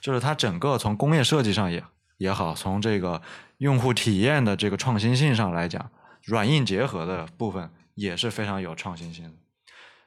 [0.00, 1.82] 就是它整个从工业设计上也
[2.18, 3.22] 也好，从这个
[3.56, 5.90] 用户体验的这个创新性上来讲，
[6.24, 9.32] 软硬结合的部分也是非常有创新性的。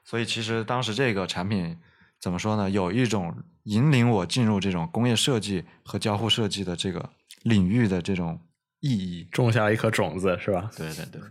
[0.03, 1.77] 所以其实当时这个产品
[2.19, 2.69] 怎么说呢？
[2.69, 7.09] 有一种引领我进入这种工业设计和交互设计的这个
[7.41, 8.39] 领域的这种
[8.81, 9.27] 意义。
[9.31, 10.69] 种下一颗种子是吧？
[10.77, 11.21] 对对对。